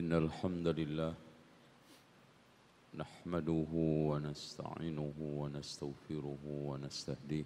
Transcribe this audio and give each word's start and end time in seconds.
إن 0.00 0.12
الحمد 0.12 0.68
لله 0.68 1.14
نحمده 2.96 3.72
ونستعينه 4.08 5.14
ونستغفره 5.20 6.38
ونستهديه 6.68 7.44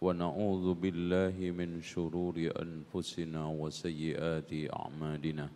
ونعوذ 0.00 0.66
بالله 0.74 1.36
من 1.60 1.82
شرور 1.82 2.36
أنفسنا 2.64 3.42
وسيئات 3.46 4.50
أعمالنا. 4.80 5.46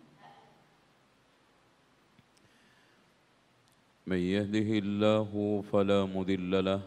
من 4.07 4.21
يهده 4.35 4.69
الله 4.85 5.31
فلا 5.71 6.05
مضل 6.05 6.65
له 6.65 6.81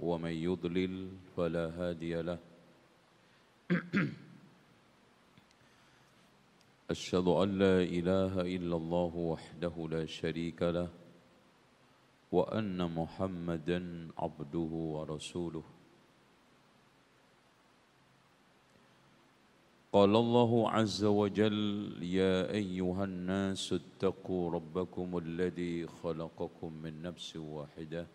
ومن 0.00 0.34
يضلل 0.46 0.94
فلا 1.36 1.66
هادي 1.78 2.22
له. 2.22 2.38
أشهد 6.90 7.28
أن 7.28 7.58
لا 7.58 7.82
إله 7.82 8.40
إلا 8.40 8.76
الله 8.76 9.12
وحده 9.16 9.74
لا 9.90 10.06
شريك 10.06 10.62
له 10.62 10.88
وأن 12.32 12.94
محمدا 12.94 14.08
عبده 14.18 14.72
ورسوله. 14.94 15.62
قال 19.92 20.16
الله 20.16 20.70
عز 20.70 21.04
وجل 21.04 21.58
يا 22.02 22.50
أيها 22.50 23.04
الناس 23.04 23.72
اتقوا 23.72 24.50
ربكم 24.50 25.18
الذي 25.18 25.86
خلقكم 25.86 26.72
من 26.72 27.02
نفس 27.02 27.36
واحدة 27.36 28.06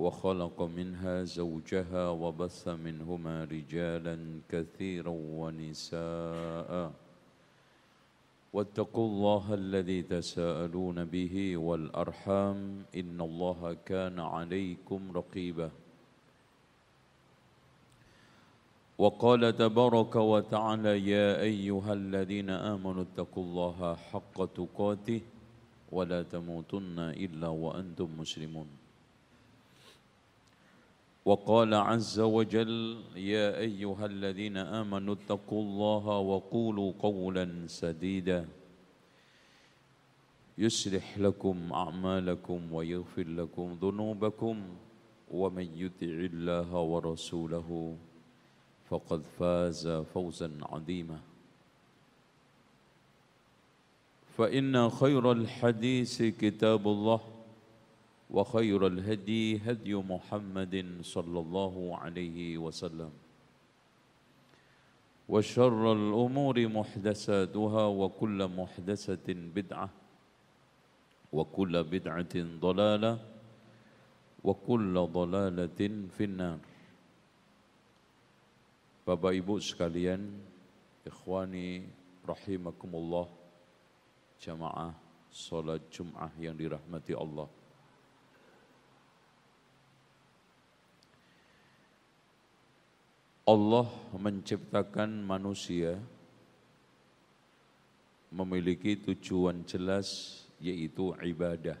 وخلق 0.00 0.62
منها 0.62 1.24
زوجها 1.24 2.08
وبث 2.08 2.68
منهما 2.68 3.44
رجالا 3.44 4.16
كثيرا 4.48 5.12
ونساء. 5.12 6.92
واتقوا 8.52 9.08
الله 9.08 9.54
الذي 9.54 10.02
تساءلون 10.02 11.04
به 11.04 11.56
والأرحام. 11.56 12.88
إن 12.96 13.20
الله 13.20 13.76
كان 13.86 14.20
عليكم 14.20 15.00
رقيباً. 15.12 15.70
وقال 19.00 19.56
تبارك 19.56 20.16
وتعالى 20.16 21.08
يا 21.08 21.40
أيها 21.40 21.92
الذين 21.92 22.50
آمنوا 22.50 23.02
اتقوا 23.02 23.44
الله 23.44 23.94
حق 23.94 24.38
تقاته 24.44 25.20
ولا 25.92 26.22
تموتن 26.22 26.98
إلا 26.98 27.48
وأنتم 27.48 28.08
مسلمون. 28.20 28.79
وقال 31.30 31.74
عز 31.74 32.20
وجل 32.20 32.74
يا 33.14 33.58
أيها 33.58 34.06
الذين 34.06 34.56
آمنوا 34.56 35.14
اتقوا 35.14 35.62
الله 35.62 36.04
وقولوا 36.18 36.92
قولا 36.98 37.46
سديدا. 37.66 38.48
يصلح 40.58 41.18
لكم 41.18 41.72
أعمالكم 41.72 42.72
ويغفر 42.72 43.26
لكم 43.28 43.78
ذنوبكم 43.82 44.56
ومن 45.30 45.66
يطع 45.82 46.16
الله 46.30 46.70
ورسوله 46.92 47.96
فقد 48.90 49.22
فاز 49.38 49.88
فوزا 49.88 50.50
عظيما. 50.62 51.20
فإن 54.36 54.90
خير 54.90 55.32
الحديث 55.32 56.22
كتاب 56.22 56.88
الله. 56.88 57.20
وخير 58.30 58.86
الهدي 58.86 59.58
هدي 59.58 59.94
محمد 59.94 60.74
صلى 61.02 61.38
الله 61.40 61.74
عليه 61.98 62.58
وسلم 62.58 63.10
وشر 65.28 65.82
الأمور 65.92 66.56
محدثاتها 66.68 67.84
وكل 67.86 68.38
محدثة 68.48 69.28
بدعة 69.28 69.88
وكل 71.32 71.74
بدعة 71.84 72.34
ضلالة 72.66 73.18
وكل 74.44 74.94
ضلالة 74.94 75.80
في 76.18 76.24
النار 76.24 76.58
Bapak 79.00 79.34
Ibu 79.34 79.58
sekalian, 79.58 80.22
ikhwani 81.02 81.82
rahimakumullah, 82.22 83.26
jamaah 84.38 84.94
salat 85.34 85.82
Jum'ah 85.90 86.30
yang 86.38 86.54
dirahmati 86.54 87.10
Allah. 87.18 87.50
Allah 93.50 93.90
menciptakan 94.14 95.26
manusia 95.26 95.98
memiliki 98.30 98.94
tujuan 98.94 99.66
jelas 99.66 100.38
yaitu 100.62 101.10
ibadah. 101.18 101.74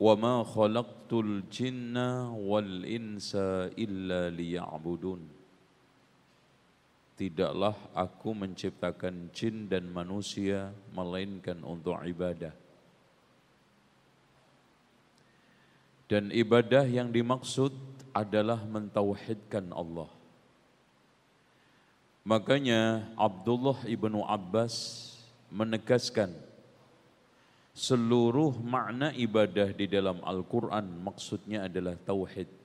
Wa 0.00 0.16
ma 0.16 0.40
khalaqtul 0.40 1.44
jinna 1.52 2.32
wal 2.32 2.88
insa 2.88 3.68
illa 3.76 4.32
liya'budun. 4.32 5.20
Tidaklah 7.20 7.76
aku 7.92 8.32
menciptakan 8.32 9.28
jin 9.36 9.68
dan 9.68 9.92
manusia 9.92 10.72
melainkan 10.96 11.60
untuk 11.60 12.00
ibadah. 12.00 12.56
Dan 16.08 16.32
ibadah 16.32 16.88
yang 16.88 17.12
dimaksud 17.12 17.99
adalah 18.20 18.60
mentauhidkan 18.68 19.72
Allah. 19.72 20.12
Makanya 22.20 23.08
Abdullah 23.16 23.80
ibnu 23.88 24.20
Abbas 24.22 25.08
menegaskan 25.48 26.30
seluruh 27.72 28.60
makna 28.60 29.08
ibadah 29.16 29.72
di 29.72 29.88
dalam 29.88 30.20
Al-Quran 30.20 31.00
maksudnya 31.00 31.64
adalah 31.64 31.96
tauhid. 31.96 32.60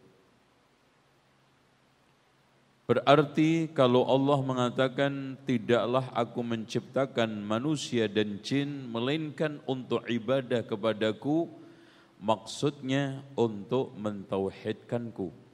Berarti 2.86 3.74
kalau 3.74 4.06
Allah 4.06 4.46
mengatakan 4.46 5.40
tidaklah 5.42 6.06
aku 6.14 6.46
menciptakan 6.46 7.42
manusia 7.42 8.06
dan 8.06 8.38
jin 8.46 8.86
melainkan 8.94 9.58
untuk 9.66 10.06
ibadah 10.06 10.62
kepadaku, 10.62 11.50
maksudnya 12.22 13.26
untuk 13.34 13.90
mentauhidkanku. 13.98 15.45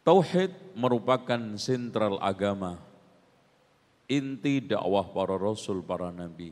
Tauhid 0.00 0.52
merupakan 0.72 1.40
sentral 1.60 2.16
agama 2.24 2.80
inti 4.10 4.58
dakwah 4.58 5.06
para 5.06 5.38
rasul, 5.38 5.86
para 5.86 6.10
nabi. 6.10 6.50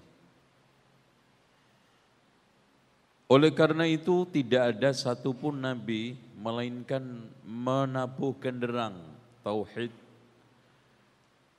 Oleh 3.29 3.53
karena 3.53 3.85
itu 3.85 4.25
tidak 4.31 4.77
ada 4.77 4.95
satupun 4.95 5.61
nabi 5.61 6.17
melainkan 6.39 7.29
menabuh 7.45 8.33
genderang 8.41 8.97
tauhid 9.45 9.93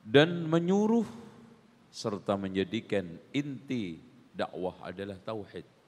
dan 0.02 0.50
menyuruh 0.50 1.06
serta 1.94 2.34
menjadikan 2.40 3.06
inti 3.30 4.02
dakwah 4.34 4.74
adalah 4.82 5.20
tauhid. 5.22 5.79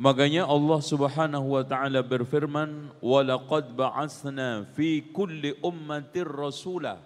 Makanya 0.00 0.48
Allah 0.48 0.80
Subhanahu 0.80 1.60
wa 1.60 1.60
taala 1.60 2.00
berfirman, 2.00 2.88
"Wa 3.04 3.20
laqad 3.20 3.76
ba'atsna 3.76 4.64
fi 4.72 5.04
kulli 5.04 5.52
ummatir 5.60 6.24
rasula." 6.24 6.96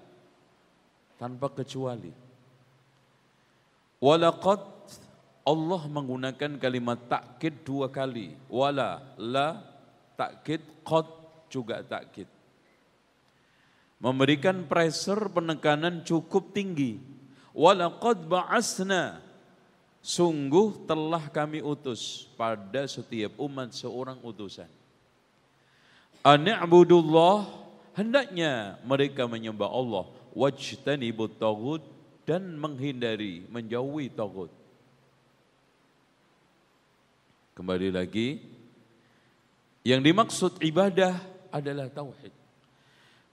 Tanpa 1.19 1.51
kecuali. 1.51 2.15
Wa 3.99 4.15
laqad 4.15 4.63
Allah 5.43 5.83
menggunakan 5.91 6.57
kalimat 6.57 7.03
takkid 7.11 7.67
dua 7.67 7.91
kali. 7.91 8.33
Wala, 8.47 9.03
la, 9.19 9.59
takkid, 10.15 10.63
qad 10.87 11.05
juga 11.51 11.83
takkid. 11.83 12.31
Memberikan 13.99 14.71
pressure 14.71 15.35
penekanan 15.35 16.07
cukup 16.07 16.55
tinggi. 16.55 17.03
Wa 17.51 17.75
laqad 17.75 18.23
ba'atsna 18.25 19.19
Sungguh 20.05 20.85
telah 20.85 21.33
kami 21.33 21.65
utus 21.65 22.29
pada 22.37 22.85
setiap 22.85 23.41
umat 23.41 23.73
seorang 23.73 24.21
utusan. 24.21 24.69
Ani'budullah, 26.21 27.49
hendaknya 27.97 28.77
mereka 28.85 29.25
menyembah 29.25 29.73
Allah. 29.73 30.05
Wajtanibut 30.37 31.41
tagut 31.41 31.81
dan 32.29 32.53
menghindari, 32.61 33.49
menjauhi 33.49 34.13
tagut. 34.13 34.53
Kembali 37.57 37.89
lagi, 37.89 38.45
yang 39.89 40.05
dimaksud 40.05 40.61
ibadah 40.61 41.17
adalah 41.49 41.89
tauhid. 41.89 42.35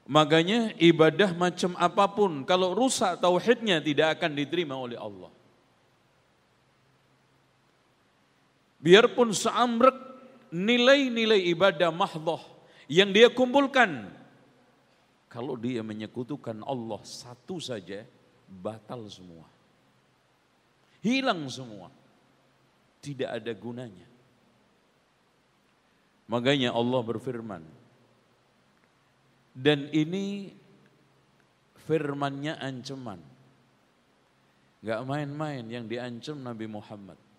Makanya 0.07 0.71
ibadah 0.79 1.35
macam 1.35 1.75
apa 1.75 2.07
pun, 2.07 2.47
kalau 2.47 2.71
rusak 2.71 3.19
tauhidnya 3.19 3.83
tidak 3.83 4.15
akan 4.15 4.39
diterima 4.39 4.79
oleh 4.79 4.95
Allah. 4.95 5.40
Biarpun 8.81 9.29
seamrek 9.29 9.93
nilai-nilai 10.49 11.47
ibadah 11.53 11.93
mahdoh 11.93 12.41
yang 12.89 13.13
dia 13.13 13.29
kumpulkan. 13.29 14.09
Kalau 15.31 15.55
dia 15.55 15.79
menyekutukan 15.79 16.59
Allah 16.65 16.99
satu 17.07 17.61
saja, 17.61 18.03
batal 18.51 19.07
semua. 19.07 19.47
Hilang 20.99 21.47
semua. 21.47 21.87
Tidak 22.99 23.29
ada 23.29 23.53
gunanya. 23.55 24.05
Makanya 26.27 26.75
Allah 26.75 27.01
berfirman. 27.01 27.63
Dan 29.55 29.87
ini 29.95 30.51
firmannya 31.87 32.59
ancaman. 32.59 33.19
Gak 34.81 35.01
main-main 35.05 35.65
yang 35.69 35.85
diancam 35.85 36.37
Nabi 36.43 36.65
Muhammad. 36.69 37.30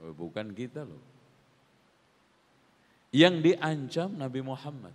Oh, 0.00 0.14
bukan 0.16 0.52
kita 0.56 0.82
loh. 0.84 1.02
Yang 3.10 3.52
diancam 3.52 4.08
Nabi 4.16 4.40
Muhammad. 4.40 4.94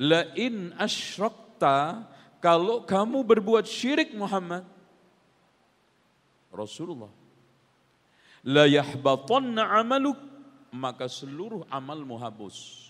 La 0.00 0.32
in 0.36 0.76
asyrakta 0.76 2.08
kalau 2.40 2.84
kamu 2.84 3.24
berbuat 3.24 3.64
syirik 3.68 4.12
Muhammad. 4.16 4.64
Rasulullah. 6.52 7.12
La 8.46 8.64
yahbatanna 8.64 9.76
amaluk 9.76 10.16
maka 10.72 11.08
seluruh 11.08 11.68
amalmu 11.68 12.16
habus. 12.18 12.88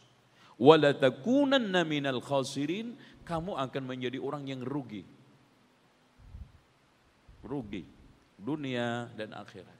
Wala 0.56 0.96
takunanna 0.96 1.84
minal 1.84 2.22
khasirin 2.24 2.96
kamu 3.26 3.58
akan 3.58 3.82
menjadi 3.84 4.16
orang 4.22 4.48
yang 4.48 4.62
rugi 4.62 5.16
rugi 7.46 7.86
dunia 8.36 9.08
dan 9.14 9.32
akhirat. 9.32 9.75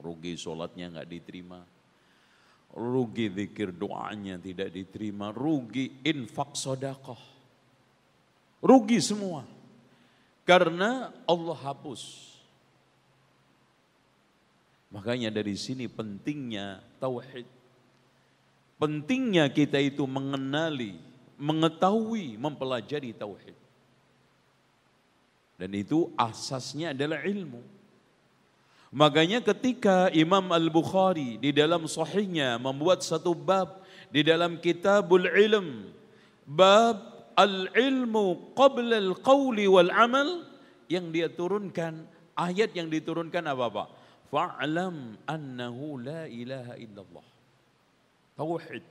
Rugi 0.00 0.32
sholatnya 0.34 0.88
nggak 0.96 1.08
diterima, 1.12 1.60
rugi 2.72 3.28
zikir 3.28 3.68
doanya 3.74 4.40
tidak 4.40 4.72
diterima, 4.72 5.28
rugi 5.28 6.00
infak 6.06 6.56
sodakoh, 6.56 7.20
rugi 8.64 8.98
semua. 8.98 9.44
Karena 10.48 11.14
Allah 11.28 11.58
hapus. 11.68 12.32
Makanya 14.90 15.30
dari 15.30 15.54
sini 15.54 15.86
pentingnya 15.86 16.82
tauhid. 16.98 17.46
Pentingnya 18.80 19.46
kita 19.52 19.78
itu 19.78 20.02
mengenali, 20.08 20.98
mengetahui, 21.38 22.34
mempelajari 22.40 23.14
tauhid. 23.14 23.54
Dan 25.60 25.70
itu 25.76 26.10
asasnya 26.16 26.96
adalah 26.96 27.22
ilmu. 27.22 27.60
Makanya 28.90 29.38
ketika 29.38 30.10
Imam 30.10 30.50
Al-Bukhari 30.50 31.38
di 31.38 31.54
dalam 31.54 31.86
sahihnya 31.86 32.58
membuat 32.58 33.06
satu 33.06 33.38
bab 33.38 33.86
di 34.10 34.26
dalam 34.26 34.58
kitabul 34.58 35.30
ilm. 35.30 35.94
Bab 36.42 37.30
al-ilmu 37.38 38.50
qabla 38.58 38.98
al-qawli 38.98 39.70
wal-amal. 39.70 40.50
Yang 40.90 41.06
dia 41.14 41.28
turunkan, 41.30 42.02
ayat 42.34 42.74
yang 42.74 42.90
diturunkan 42.90 43.46
apa 43.46 43.70
Pak? 43.70 43.88
Fa'lam 44.34 45.14
annahu 45.22 46.02
la 46.02 46.26
ilaha 46.26 46.74
illallah. 46.74 47.26
Tauhid. 48.34 48.82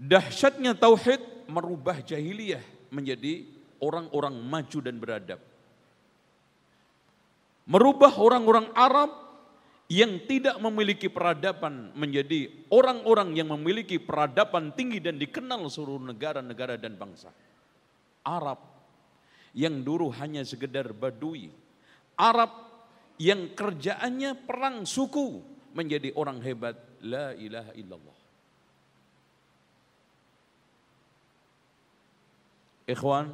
Dahsyatnya 0.00 0.72
tauhid 0.72 1.20
merubah 1.44 2.00
jahiliyah 2.00 2.64
menjadi 2.88 3.44
orang-orang 3.84 4.40
maju 4.40 4.78
dan 4.80 4.96
beradab. 4.96 5.40
Merubah 7.68 8.16
orang-orang 8.16 8.72
Arab 8.72 9.12
yang 9.88 10.24
tidak 10.24 10.56
memiliki 10.60 11.08
peradaban 11.12 11.92
menjadi 11.96 12.48
orang-orang 12.72 13.36
yang 13.36 13.52
memiliki 13.52 14.00
peradaban 14.00 14.72
tinggi 14.72 15.00
dan 15.00 15.20
dikenal 15.20 15.68
seluruh 15.68 16.00
negara-negara 16.00 16.80
dan 16.80 16.96
bangsa. 16.96 17.28
Arab 18.24 18.60
yang 19.56 19.80
dulu 19.84 20.12
hanya 20.16 20.44
sekedar 20.44 20.92
badui. 20.92 21.48
Arab 22.16 22.52
yang 23.20 23.52
kerjaannya 23.52 24.48
perang 24.48 24.84
suku 24.88 25.40
menjadi 25.72 26.12
orang 26.16 26.40
hebat. 26.40 26.76
La 27.04 27.32
ilaha 27.36 27.72
illallah. 27.78 28.18
Ikhwan, 32.88 33.28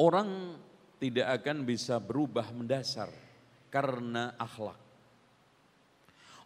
orang 0.00 0.56
tidak 1.02 1.42
akan 1.42 1.66
bisa 1.66 1.98
berubah 1.98 2.46
mendasar 2.54 3.10
karena 3.74 4.38
akhlak. 4.38 4.78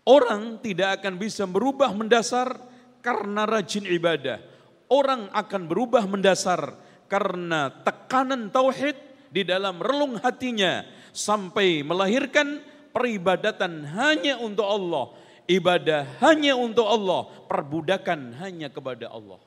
Orang 0.09 0.65
tidak 0.65 1.03
akan 1.03 1.21
bisa 1.21 1.45
berubah 1.45 1.93
mendasar 1.93 2.57
karena 3.05 3.45
rajin 3.45 3.85
ibadah. 3.85 4.41
Orang 4.89 5.29
akan 5.37 5.63
berubah 5.69 6.09
mendasar 6.09 6.73
karena 7.05 7.69
tekanan 7.85 8.49
tauhid 8.49 8.97
di 9.29 9.45
dalam 9.45 9.77
relung 9.77 10.17
hatinya 10.25 10.89
sampai 11.13 11.85
melahirkan 11.85 12.65
peribadatan 12.97 13.85
hanya 13.93 14.41
untuk 14.41 14.65
Allah, 14.65 15.13
ibadah 15.45 16.07
hanya 16.25 16.57
untuk 16.57 16.89
Allah, 16.89 17.29
perbudakan 17.45 18.41
hanya 18.41 18.73
kepada 18.73 19.13
Allah. 19.13 19.43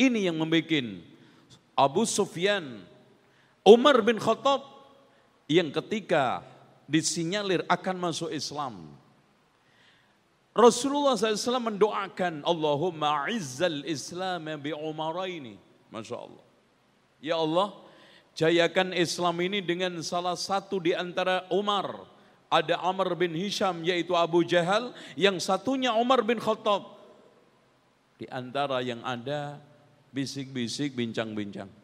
Ini 0.00 0.32
yang 0.32 0.40
membuat 0.40 1.04
Abu 1.76 2.08
Sufyan, 2.08 2.86
Umar 3.66 4.00
bin 4.00 4.16
Khattab 4.16 4.64
yang 5.50 5.68
ketika 5.68 6.40
disinyalir 6.88 7.62
akan 7.68 7.96
masuk 8.10 8.32
Islam. 8.32 8.96
Rasulullah 10.50 11.14
SAW 11.14 11.62
mendoakan 11.62 12.42
Allahumma 12.42 13.30
izzal 13.30 13.86
Islam 13.86 14.50
bi 14.58 14.74
umaraini. 14.74 15.54
Masya 15.94 16.16
Allah. 16.18 16.44
Ya 17.22 17.36
Allah, 17.38 17.68
jayakan 18.34 18.96
Islam 18.96 19.36
ini 19.44 19.62
dengan 19.62 19.94
salah 20.02 20.34
satu 20.34 20.82
di 20.82 20.96
antara 20.96 21.46
Umar. 21.54 22.08
Ada 22.50 22.82
Amr 22.82 23.14
bin 23.14 23.30
Hisham 23.30 23.86
yaitu 23.86 24.18
Abu 24.18 24.42
Jahal, 24.42 24.90
yang 25.14 25.38
satunya 25.38 25.94
Umar 25.94 26.26
bin 26.26 26.42
Khattab. 26.42 26.98
Di 28.18 28.26
antara 28.26 28.82
yang 28.82 29.06
ada 29.06 29.62
bisik-bisik, 30.10 30.98
bincang-bincang. 30.98 31.79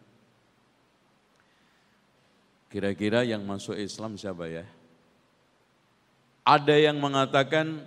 Kira-kira 2.66 3.22
yang 3.22 3.46
masuk 3.46 3.78
Islam 3.78 4.18
siapa 4.18 4.50
ya? 4.50 4.66
Ada 6.46 6.78
yang 6.78 6.98
mengatakan 6.98 7.86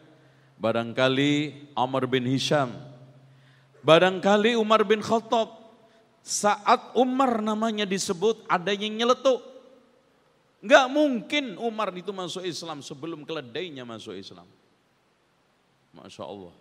barangkali 0.60 1.32
Umar 1.76 2.04
bin 2.08 2.28
Hisham, 2.28 2.76
barangkali 3.84 4.56
Umar 4.60 4.84
bin 4.84 5.00
Khattab. 5.00 5.60
Saat 6.20 6.94
Umar 7.00 7.40
namanya 7.40 7.88
disebut 7.88 8.44
ada 8.52 8.76
yang 8.76 8.92
nyeletuk. 8.92 9.40
Enggak 10.60 10.86
mungkin 10.92 11.56
Umar 11.56 11.96
itu 11.96 12.12
masuk 12.12 12.44
Islam 12.44 12.84
sebelum 12.84 13.24
keledainya 13.24 13.88
masuk 13.88 14.12
Islam. 14.20 14.46
Masya 15.96 16.24
Allah. 16.28 16.54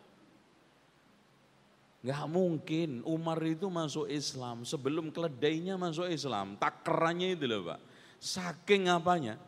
Gak 1.98 2.24
mungkin 2.30 3.02
Umar 3.02 3.42
itu 3.42 3.66
masuk 3.66 4.06
Islam 4.06 4.62
sebelum 4.62 5.10
keledainya 5.10 5.74
masuk 5.74 6.06
Islam. 6.06 6.54
Takerannya 6.54 7.34
itu 7.34 7.44
loh 7.50 7.74
Pak. 7.74 7.80
Saking 8.18 8.90
apanya. 8.90 9.38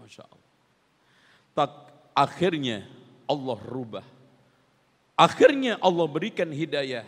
Masya 0.00 0.24
Allah. 0.24 0.50
Tak, 1.52 1.72
akhirnya 2.16 2.88
Allah 3.28 3.58
rubah. 3.60 4.06
Akhirnya 5.14 5.76
Allah 5.84 6.06
berikan 6.08 6.48
hidayah. 6.48 7.04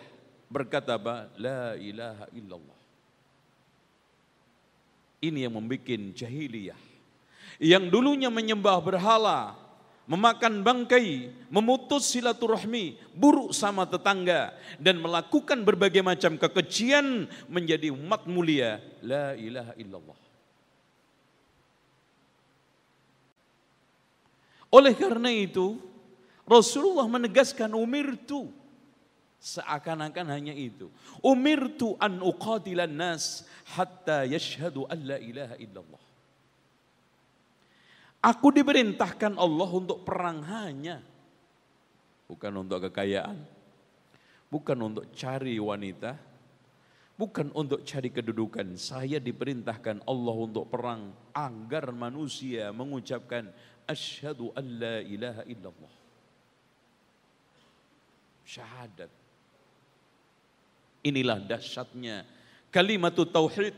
Berkata 0.53 1.01
apa? 1.01 1.33
La 1.41 1.73
ilaha 1.81 2.29
illallah. 2.37 2.81
Ini 5.25 5.49
yang 5.49 5.57
membuat 5.57 5.89
jahiliyah. 6.13 6.77
Yang 7.57 7.85
dulunya 7.89 8.29
menyembah 8.29 8.77
berhala, 8.83 9.55
memakan 10.05 10.61
bangkai, 10.61 11.31
memutus 11.49 12.11
silaturahmi, 12.11 12.99
buruk 13.15 13.55
sama 13.55 13.87
tetangga, 13.87 14.53
dan 14.83 14.99
melakukan 14.99 15.63
berbagai 15.63 16.03
macam 16.03 16.35
kekejian 16.37 17.31
menjadi 17.47 17.95
umat 17.95 18.27
mulia. 18.27 18.83
La 19.01 19.39
ilaha 19.39 19.73
illallah. 19.79 20.19
Oleh 24.73 24.97
karena 24.97 25.29
itu, 25.29 25.77
Rasulullah 26.49 27.05
menegaskan 27.05 27.69
umirtu 27.77 28.49
seakan-akan 29.37 30.33
hanya 30.33 30.57
itu. 30.57 30.89
Umirtu 31.21 31.99
an 32.01 32.25
uqatilan 32.25 32.89
nas 32.89 33.45
hatta 33.77 34.25
yashhadu 34.25 34.89
an 34.89 34.99
la 35.05 35.19
ilaha 35.21 35.55
illallah. 35.61 36.03
Aku 38.23 38.55
diperintahkan 38.55 39.35
Allah 39.37 39.71
untuk 39.71 40.07
perang 40.07 40.41
hanya 40.47 41.03
bukan 42.31 42.65
untuk 42.65 42.89
kekayaan, 42.89 43.45
bukan 44.47 44.79
untuk 44.79 45.11
cari 45.13 45.59
wanita, 45.59 46.17
Bukan 47.13 47.53
untuk 47.53 47.85
cari 47.85 48.09
kedudukan. 48.09 48.75
Saya 48.81 49.21
diperintahkan 49.21 50.03
Allah 50.09 50.37
untuk 50.43 50.67
perang 50.73 51.13
agar 51.37 51.93
manusia 51.93 52.73
mengucapkan 52.73 53.53
asyhadu 53.89 54.53
an 54.55 54.67
la 54.79 54.97
ilaha 55.03 55.43
illallah. 55.47 55.95
Syahadat. 58.47 59.11
Inilah 61.03 61.39
dahsyatnya 61.43 62.23
kalimat 62.71 63.15
tauhid. 63.15 63.75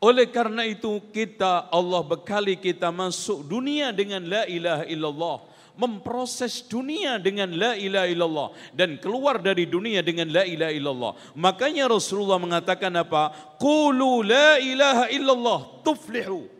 Oleh 0.00 0.26
karena 0.32 0.64
itu 0.64 0.96
kita 1.12 1.68
Allah 1.68 2.00
bekali 2.00 2.56
kita 2.56 2.88
masuk 2.88 3.44
dunia 3.44 3.92
dengan 3.92 4.24
la 4.24 4.48
ilaha 4.48 4.84
illallah 4.88 5.38
memproses 5.80 6.60
dunia 6.68 7.16
dengan 7.16 7.48
la 7.56 7.72
ilaha 7.72 8.08
illallah 8.08 8.48
dan 8.76 9.00
keluar 9.00 9.40
dari 9.40 9.64
dunia 9.64 10.04
dengan 10.04 10.28
la 10.28 10.44
ilaha 10.44 10.72
illallah. 10.76 11.12
Makanya 11.36 11.88
Rasulullah 11.88 12.36
mengatakan 12.36 12.92
apa? 13.00 13.32
Qulu 13.56 14.20
la 14.20 14.60
ilaha 14.60 15.08
illallah 15.08 15.60
tuflihu. 15.80 16.59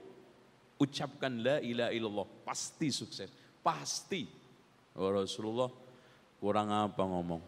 Ucapkan 0.81 1.45
la 1.45 1.61
ilaha 1.61 1.93
illallah 1.93 2.27
pasti 2.43 2.89
sukses, 2.89 3.29
pasti. 3.61 4.25
Oh, 4.97 5.13
Rasulullah 5.13 5.69
kurang 6.41 6.73
apa 6.73 7.05
ngomong? 7.05 7.43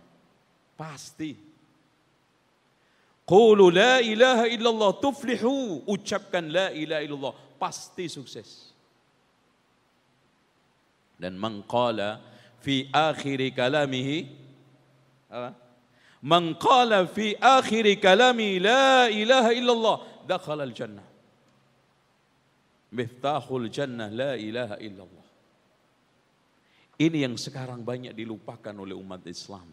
Pasti. 0.76 1.32
Qulu 3.24 3.72
la 3.72 4.04
ilaha 4.04 4.44
illallah 4.44 4.92
tuflihu. 5.00 5.88
Ucapkan 5.88 6.44
la 6.52 6.68
ilaha 6.76 7.00
illallah 7.00 7.34
pasti 7.56 8.10
sukses 8.10 8.72
dan 11.22 11.38
mengqala 11.38 12.18
fi 12.58 12.90
akhir 12.90 13.38
kalamihi 13.54 14.26
apa? 15.30 15.54
Man 16.22 16.58
qala 16.58 17.06
fi 17.06 17.38
akhir 17.38 17.86
kalami 18.02 18.58
la 18.58 19.06
ilaha 19.06 19.50
illallah 19.54 19.96
dakhala 20.26 20.66
al 20.66 20.74
jannah. 20.74 21.06
Miftahul 22.92 23.72
jannah 23.72 24.12
la 24.12 24.36
ilaha 24.36 24.76
illallah. 24.76 25.28
Ini 27.00 27.24
yang 27.24 27.40
sekarang 27.40 27.82
banyak 27.82 28.12
dilupakan 28.12 28.76
oleh 28.76 28.92
umat 28.92 29.24
Islam. 29.24 29.64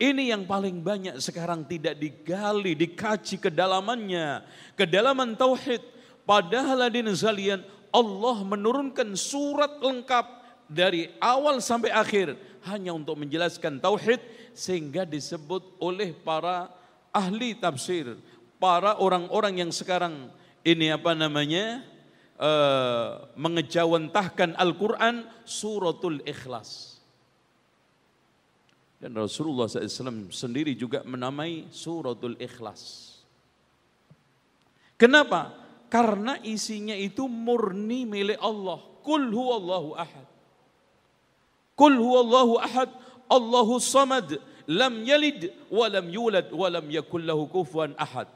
Ini 0.00 0.34
yang 0.34 0.48
paling 0.48 0.82
banyak 0.82 1.22
sekarang 1.22 1.68
tidak 1.68 2.00
digali, 2.00 2.74
dikaji 2.74 3.38
kedalamannya, 3.38 4.42
kedalaman 4.74 5.38
tauhid. 5.38 5.84
Padahal 6.26 6.90
hadirin 6.90 7.14
sekalian, 7.14 7.62
Allah 7.94 8.36
menurunkan 8.42 9.14
surat 9.14 9.78
lengkap 9.78 10.26
dari 10.66 11.12
awal 11.22 11.62
sampai 11.62 11.94
akhir 11.94 12.34
hanya 12.66 12.90
untuk 12.90 13.14
menjelaskan 13.14 13.78
tauhid 13.78 14.18
sehingga 14.50 15.06
disebut 15.06 15.78
oleh 15.78 16.10
para 16.10 16.66
ahli 17.14 17.54
tafsir, 17.54 18.18
para 18.58 18.98
orang-orang 18.98 19.62
yang 19.62 19.70
sekarang 19.70 20.32
ini 20.66 20.90
apa 20.90 21.14
namanya 21.14 21.86
uh, 22.40 23.28
mengejawantahkan 23.36 24.56
Al-Quran 24.56 25.24
suratul 25.44 26.20
ikhlas. 26.24 27.00
Dan 28.96 29.12
Rasulullah 29.12 29.68
SAW 29.68 30.32
sendiri 30.32 30.72
juga 30.72 31.04
menamai 31.04 31.68
suratul 31.68 32.40
ikhlas. 32.40 33.12
Kenapa? 34.96 35.52
Karena 35.92 36.40
isinya 36.40 36.96
itu 36.96 37.28
murni 37.28 38.08
milik 38.08 38.40
Allah. 38.40 38.80
Kul 39.04 39.28
huwallahu 39.28 39.94
ahad. 39.94 40.26
Kul 41.76 42.00
huwallahu 42.00 42.56
ahad, 42.56 42.88
Allahu 43.28 43.76
samad, 43.76 44.40
lam 44.64 45.04
yalid 45.04 45.52
wa 45.68 45.86
lam 45.92 46.08
yulad 46.08 46.48
wa 46.48 46.66
lam 46.72 46.88
yakul 46.88 47.20
lahu 47.20 47.46
kufuwan 47.52 47.92
ahad. 48.00 48.26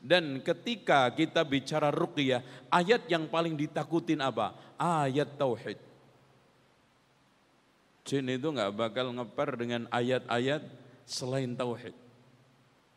Dan 0.00 0.40
ketika 0.40 1.12
kita 1.12 1.44
bicara 1.44 1.92
ruqyah, 1.92 2.40
ayat 2.72 3.04
yang 3.12 3.28
paling 3.28 3.52
ditakutin 3.52 4.24
apa? 4.24 4.56
Ayat 4.80 5.36
tauhid. 5.36 5.76
Jin 8.08 8.26
itu 8.32 8.48
nggak 8.48 8.72
bakal 8.72 9.12
ngeper 9.12 9.60
dengan 9.60 9.84
ayat-ayat 9.92 10.64
selain 11.04 11.52
tauhid. 11.52 11.92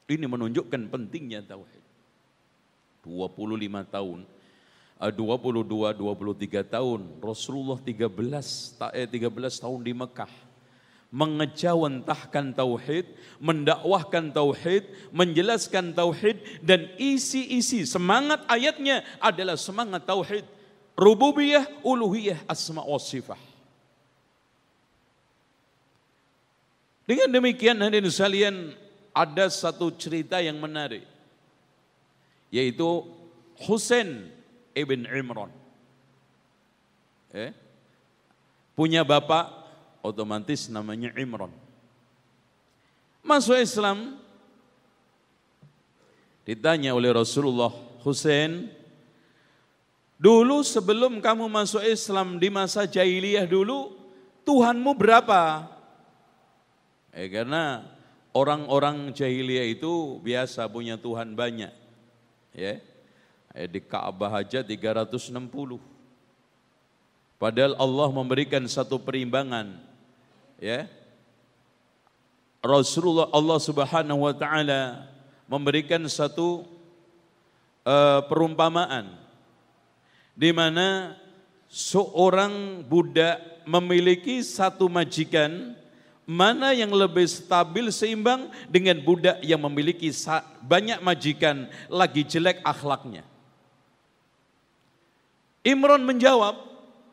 Ini 0.07 0.25
menunjukkan 0.25 0.88
pentingnya 0.88 1.43
tauhid. 1.43 1.83
25 3.03 3.83
tahun 3.91 4.19
22 5.12 5.67
23 5.67 6.63
tahun 6.63 7.01
Rasulullah 7.19 7.75
13 7.83 8.07
eh 8.95 9.07
13 9.12 9.27
tahun 9.60 9.79
di 9.83 9.91
Mekah 9.91 10.31
mengejawantahkan 11.13 12.58
tauhid, 12.58 13.05
mendakwahkan 13.38 14.34
tauhid, 14.34 14.89
menjelaskan 15.13 15.93
tauhid 15.93 16.41
dan 16.65 16.89
isi-isi 16.98 17.86
semangat 17.86 18.41
ayatnya 18.50 19.05
adalah 19.22 19.53
semangat 19.53 20.10
tauhid, 20.10 20.41
rububiyah, 20.98 21.70
uluhiyah, 21.86 22.41
asma 22.50 22.82
wa 22.82 22.98
sifah. 22.98 23.38
Dengan 27.05 27.29
demikian 27.29 27.77
hadirin 27.77 28.10
sekalian 28.10 28.74
ada 29.13 29.53
satu 29.53 29.93
cerita 29.93 30.41
yang 30.41 30.58
menarik 30.58 31.05
yaitu 32.50 33.05
Husain 33.70 34.34
ibn 34.74 35.05
Imran. 35.05 35.53
Eh? 37.34 37.53
Punya 38.74 39.05
bapak 39.05 39.62
otomatis 40.03 40.67
namanya 40.67 41.10
Imran. 41.15 41.50
Masuk 43.24 43.55
Islam 43.55 44.19
ditanya 46.43 46.91
oleh 46.91 47.15
Rasulullah 47.15 47.72
Husain, 48.03 48.67
dulu 50.19 50.60
sebelum 50.62 51.24
kamu 51.24 51.48
masuk 51.48 51.81
Islam 51.88 52.36
di 52.36 52.51
masa 52.51 52.83
jahiliyah 52.83 53.48
dulu, 53.48 53.95
Tuhanmu 54.43 54.91
berapa? 54.91 55.72
Eh, 57.15 57.31
karena 57.31 57.88
orang-orang 58.36 59.15
jahiliyah 59.15 59.72
itu 59.72 60.19
biasa 60.19 60.67
punya 60.67 61.00
Tuhan 61.00 61.31
banyak. 61.31 61.72
Ya. 62.51 62.83
Eh, 63.55 63.67
di 63.72 63.79
Ka'bah 63.79 64.43
aja 64.43 64.60
360. 64.60 65.79
Padahal 67.38 67.77
Allah 67.79 68.10
memberikan 68.12 68.65
satu 68.65 69.00
perimbangan. 69.00 69.92
Ya. 70.63 70.88
Rasulullah 72.63 73.27
Allah 73.36 73.60
Subhanahu 73.60 74.24
wa 74.24 74.32
taala 74.32 75.12
memberikan 75.43 76.00
satu 76.08 76.63
uh, 77.84 78.24
perumpamaan 78.32 79.12
di 80.32 80.55
mana 80.55 81.20
seorang 81.67 82.79
budak 82.88 83.43
memiliki 83.67 84.39
satu 84.39 84.88
majikan 84.88 85.75
mana 86.24 86.72
yang 86.72 86.96
lebih 86.96 87.27
stabil 87.27 87.91
seimbang 87.91 88.48
dengan 88.72 89.03
budak 89.03 89.43
yang 89.43 89.60
memiliki 89.67 90.15
banyak 90.63 91.03
majikan 91.03 91.67
lagi 91.91 92.24
jelek 92.24 92.63
akhlaknya. 92.63 93.27
Imron 95.67 96.08
menjawab, 96.08 96.55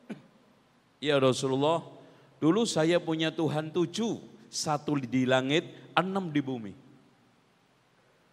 Ya 1.03 1.19
Rasulullah, 1.19 2.00
dulu 2.41 2.67
saya 2.67 2.99
punya 2.99 3.31
Tuhan 3.31 3.71
tujuh, 3.71 4.19
satu 4.51 4.99
di 4.99 5.29
langit, 5.29 5.69
enam 5.95 6.33
di 6.33 6.41
bumi. 6.43 6.75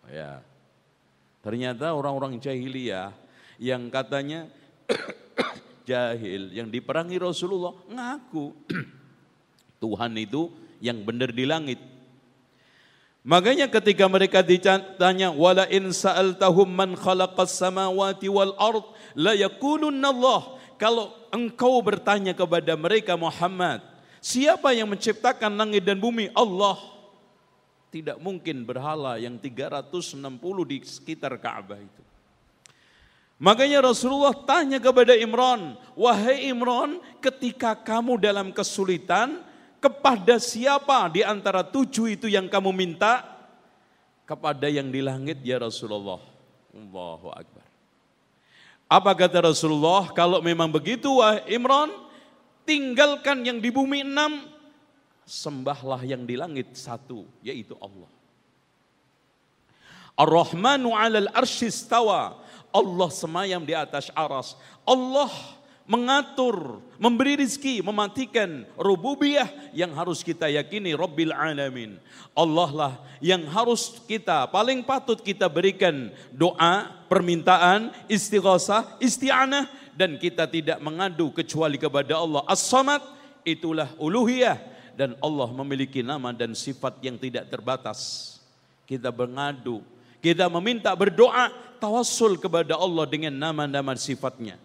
Ya, 0.07 0.39
ternyata 1.43 1.91
orang-orang 1.91 2.39
jahiliyah 2.39 3.11
yang 3.59 3.91
katanya 3.91 4.47
jahil, 5.89 6.55
yang 6.55 6.71
diperangi 6.71 7.19
Rasulullah 7.19 7.75
ngaku 7.91 8.55
Tuhan 9.83 10.15
itu 10.15 10.49
yang 10.79 11.03
benar 11.03 11.35
di 11.35 11.43
langit. 11.43 11.79
Makanya 13.27 13.67
ketika 13.67 14.07
mereka 14.07 14.39
ditanya 14.39 15.35
wala 15.35 15.67
in 15.67 15.91
sa'altahum 15.91 16.71
man 16.71 16.95
khalaqas 16.95 17.59
samawati 17.59 18.31
wal 18.31 18.55
ard 18.55 18.87
la 19.19 19.35
Allah. 19.35 20.41
Kalau 20.79 21.11
engkau 21.33 21.81
bertanya 21.83 22.31
kepada 22.31 22.77
mereka 22.79 23.19
Muhammad, 23.19 23.83
siapa 24.27 24.75
yang 24.75 24.91
menciptakan 24.91 25.55
langit 25.55 25.87
dan 25.87 25.95
bumi? 25.95 26.27
Allah. 26.35 26.75
Tidak 27.87 28.19
mungkin 28.19 28.67
berhala 28.67 29.15
yang 29.15 29.39
360 29.39 30.19
di 30.67 30.77
sekitar 30.83 31.31
Ka'bah 31.39 31.79
itu. 31.79 32.03
Makanya 33.39 33.85
Rasulullah 33.85 34.33
tanya 34.33 34.81
kepada 34.81 35.13
Imran, 35.15 35.77
wahai 35.93 36.49
Imran, 36.49 36.99
ketika 37.23 37.77
kamu 37.77 38.17
dalam 38.19 38.49
kesulitan, 38.51 39.45
kepada 39.77 40.41
siapa 40.41 41.05
di 41.07 41.21
antara 41.21 41.61
tujuh 41.61 42.17
itu 42.17 42.27
yang 42.27 42.49
kamu 42.49 42.73
minta? 42.73 43.23
Kepada 44.27 44.67
yang 44.67 44.91
di 44.91 44.99
langit 44.99 45.39
ya 45.45 45.61
Rasulullah. 45.61 46.19
Allahu 46.75 47.31
Akbar. 47.31 47.65
Apa 48.89 49.11
kata 49.15 49.47
Rasulullah? 49.47 50.11
Kalau 50.11 50.41
memang 50.43 50.67
begitu 50.67 51.21
wah 51.21 51.39
Imran, 51.47 51.93
tinggalkan 52.67 53.47
yang 53.47 53.63
di 53.63 53.71
bumi 53.71 54.03
enam, 54.03 54.43
sembahlah 55.23 56.03
yang 56.03 56.27
di 56.27 56.35
langit 56.35 56.75
satu, 56.75 57.23
yaitu 57.39 57.73
Allah. 57.79 58.11
Ar-Rahmanu 60.19 60.91
'alal 60.91 61.31
arsyistawa. 61.31 62.43
Allah 62.75 63.09
semayam 63.09 63.63
di 63.63 63.71
atas 63.71 64.11
aras. 64.11 64.59
Allah 64.83 65.31
mengatur, 65.87 66.83
memberi 66.99 67.39
rizki, 67.39 67.79
mematikan 67.79 68.67
rububiyah 68.75 69.47
yang 69.71 69.95
harus 69.95 70.19
kita 70.19 70.51
yakini 70.51 70.91
Rabbil 70.91 71.31
Alamin. 71.31 71.95
Allah 72.35 72.69
lah 72.75 72.93
yang 73.23 73.47
harus 73.47 74.03
kita, 74.03 74.51
paling 74.51 74.83
patut 74.83 75.17
kita 75.23 75.47
berikan 75.47 76.11
doa, 76.35 76.91
permintaan, 77.07 77.95
istighasah, 78.11 78.99
isti'anah 78.99 79.71
dan 79.97 80.21
kita 80.21 80.45
tidak 80.45 80.77
mengadu 80.77 81.33
kecuali 81.33 81.81
kepada 81.81 82.21
Allah. 82.21 82.45
As-Samad 82.45 83.01
itulah 83.41 83.89
uluhiyah 83.97 84.61
dan 84.93 85.17
Allah 85.17 85.49
memiliki 85.49 86.05
nama 86.05 86.29
dan 86.29 86.53
sifat 86.53 87.01
yang 87.01 87.17
tidak 87.17 87.49
terbatas. 87.49 88.37
Kita 88.85 89.09
mengadu, 89.09 89.81
kita 90.21 90.45
meminta 90.53 90.93
berdoa, 90.93 91.49
tawassul 91.81 92.37
kepada 92.37 92.77
Allah 92.77 93.09
dengan 93.09 93.33
nama-nama 93.33 93.97
sifatnya. 93.97 94.61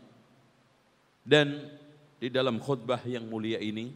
Dan 1.24 1.64
di 2.20 2.28
dalam 2.28 2.60
khutbah 2.60 3.00
yang 3.08 3.24
mulia 3.24 3.56
ini, 3.56 3.90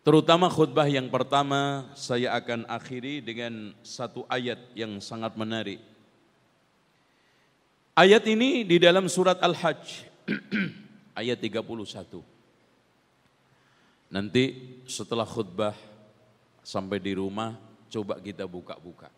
terutama 0.00 0.48
khutbah 0.48 0.88
yang 0.88 1.12
pertama, 1.12 1.92
saya 1.92 2.32
akan 2.40 2.64
akhiri 2.72 3.20
dengan 3.20 3.76
satu 3.84 4.24
ayat 4.32 4.58
yang 4.72 4.96
sangat 4.98 5.36
menarik. 5.36 5.91
Ayat 7.92 8.24
ini 8.24 8.64
di 8.64 8.80
dalam 8.80 9.04
surat 9.04 9.36
Al-Hajj, 9.44 10.08
ayat 11.20 11.36
31. 11.36 12.24
Nanti 14.08 14.44
setelah 14.88 15.28
khutbah 15.28 15.76
sampai 16.64 16.96
di 16.96 17.12
rumah, 17.12 17.52
coba 17.92 18.16
kita 18.16 18.48
buka-buka. 18.48 19.12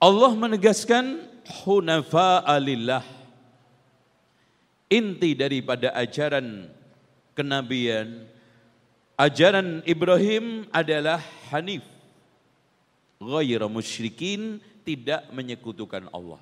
Allah 0.00 0.32
menegaskan 0.32 1.20
hunafa 1.68 2.40
alillah 2.48 3.04
inti 4.88 5.36
daripada 5.36 5.92
ajaran 6.00 6.72
kenabian, 7.36 8.24
ajaran 9.20 9.84
Ibrahim 9.84 10.64
adalah 10.72 11.20
hanif. 11.52 11.84
Ghaira 13.20 13.68
musyrikin, 13.68 14.64
tidak 14.80 15.28
menyekutukan 15.28 16.08
Allah. 16.08 16.40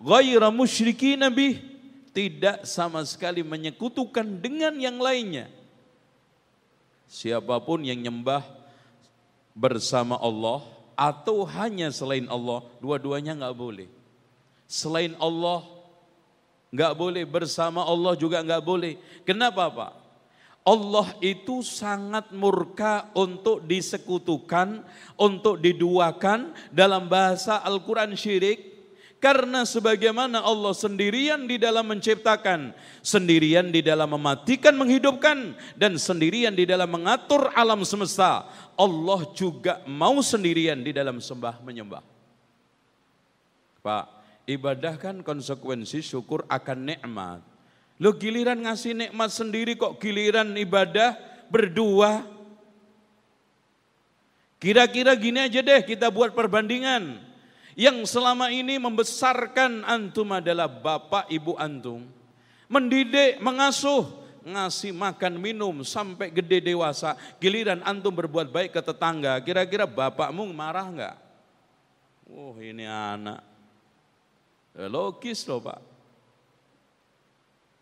Ghaira 0.00 0.48
musyrikin 0.52 1.20
Nabi, 1.20 1.60
tidak 2.12 2.68
sama 2.68 3.04
sekali 3.08 3.40
menyekutukan 3.40 4.24
dengan 4.40 4.76
yang 4.76 5.00
lainnya. 5.00 5.48
Siapa 7.08 7.60
pun 7.60 7.84
yang 7.84 8.00
nyembah 8.00 8.44
bersama 9.52 10.16
Allah 10.16 10.64
atau 10.96 11.44
hanya 11.44 11.92
selain 11.92 12.24
Allah, 12.28 12.64
dua-duanya 12.80 13.36
nggak 13.36 13.56
boleh. 13.56 13.88
Selain 14.64 15.12
Allah 15.20 15.64
nggak 16.72 16.92
boleh 16.96 17.24
bersama 17.28 17.84
Allah 17.84 18.16
juga 18.16 18.40
nggak 18.40 18.64
boleh. 18.64 18.96
Kenapa 19.28 19.68
Pak? 19.68 19.92
Allah 20.62 21.10
itu 21.18 21.60
sangat 21.60 22.30
murka 22.32 23.10
untuk 23.18 23.66
disekutukan, 23.66 24.80
untuk 25.18 25.58
diduakan 25.58 26.54
dalam 26.72 27.10
bahasa 27.10 27.60
Al-Quran 27.60 28.14
syirik. 28.16 28.71
Karena 29.22 29.62
sebagaimana 29.62 30.42
Allah 30.42 30.74
sendirian 30.74 31.46
di 31.46 31.54
dalam 31.54 31.86
menciptakan, 31.86 32.74
sendirian 33.06 33.70
di 33.70 33.78
dalam 33.78 34.10
mematikan, 34.10 34.74
menghidupkan, 34.74 35.54
dan 35.78 35.94
sendirian 35.94 36.50
di 36.58 36.66
dalam 36.66 36.90
mengatur 36.90 37.54
alam 37.54 37.86
semesta. 37.86 38.50
Allah 38.74 39.22
juga 39.30 39.78
mau 39.86 40.18
sendirian 40.18 40.82
di 40.82 40.90
dalam 40.90 41.22
sembah 41.22 41.62
menyembah. 41.62 42.02
Pak, 43.78 44.22
Ibadah 44.42 44.98
kan 44.98 45.22
konsekuensi 45.22 46.02
syukur 46.02 46.42
akan 46.50 46.78
nikmat. 46.90 47.40
Lo 48.02 48.18
giliran 48.18 48.58
ngasih 48.66 48.98
nikmat 48.98 49.30
sendiri 49.30 49.78
kok 49.78 50.02
giliran 50.02 50.50
ibadah 50.58 51.14
berdua. 51.46 52.26
Kira-kira 54.58 55.14
gini 55.14 55.46
aja 55.46 55.62
deh 55.62 55.86
kita 55.86 56.10
buat 56.10 56.34
perbandingan. 56.34 57.31
Yang 57.72 58.12
selama 58.12 58.52
ini 58.52 58.76
membesarkan 58.76 59.84
antum 59.88 60.28
adalah 60.32 60.68
bapak 60.68 61.28
ibu 61.32 61.56
antum. 61.56 62.04
Mendidik, 62.68 63.40
mengasuh, 63.40 64.08
ngasih 64.44 64.92
makan 64.92 65.40
minum 65.40 65.80
sampai 65.84 66.28
gede 66.28 66.72
dewasa. 66.72 67.16
Giliran 67.40 67.80
antum 67.84 68.12
berbuat 68.12 68.52
baik 68.52 68.76
ke 68.76 68.80
tetangga, 68.84 69.40
kira-kira 69.40 69.88
bapakmu 69.88 70.44
marah 70.52 70.86
nggak? 70.88 71.16
Oh 72.32 72.56
ini 72.56 72.88
anak 72.88 73.52
Ya, 74.72 74.88
logis 74.88 75.44
loh 75.44 75.60
Pak. 75.60 75.80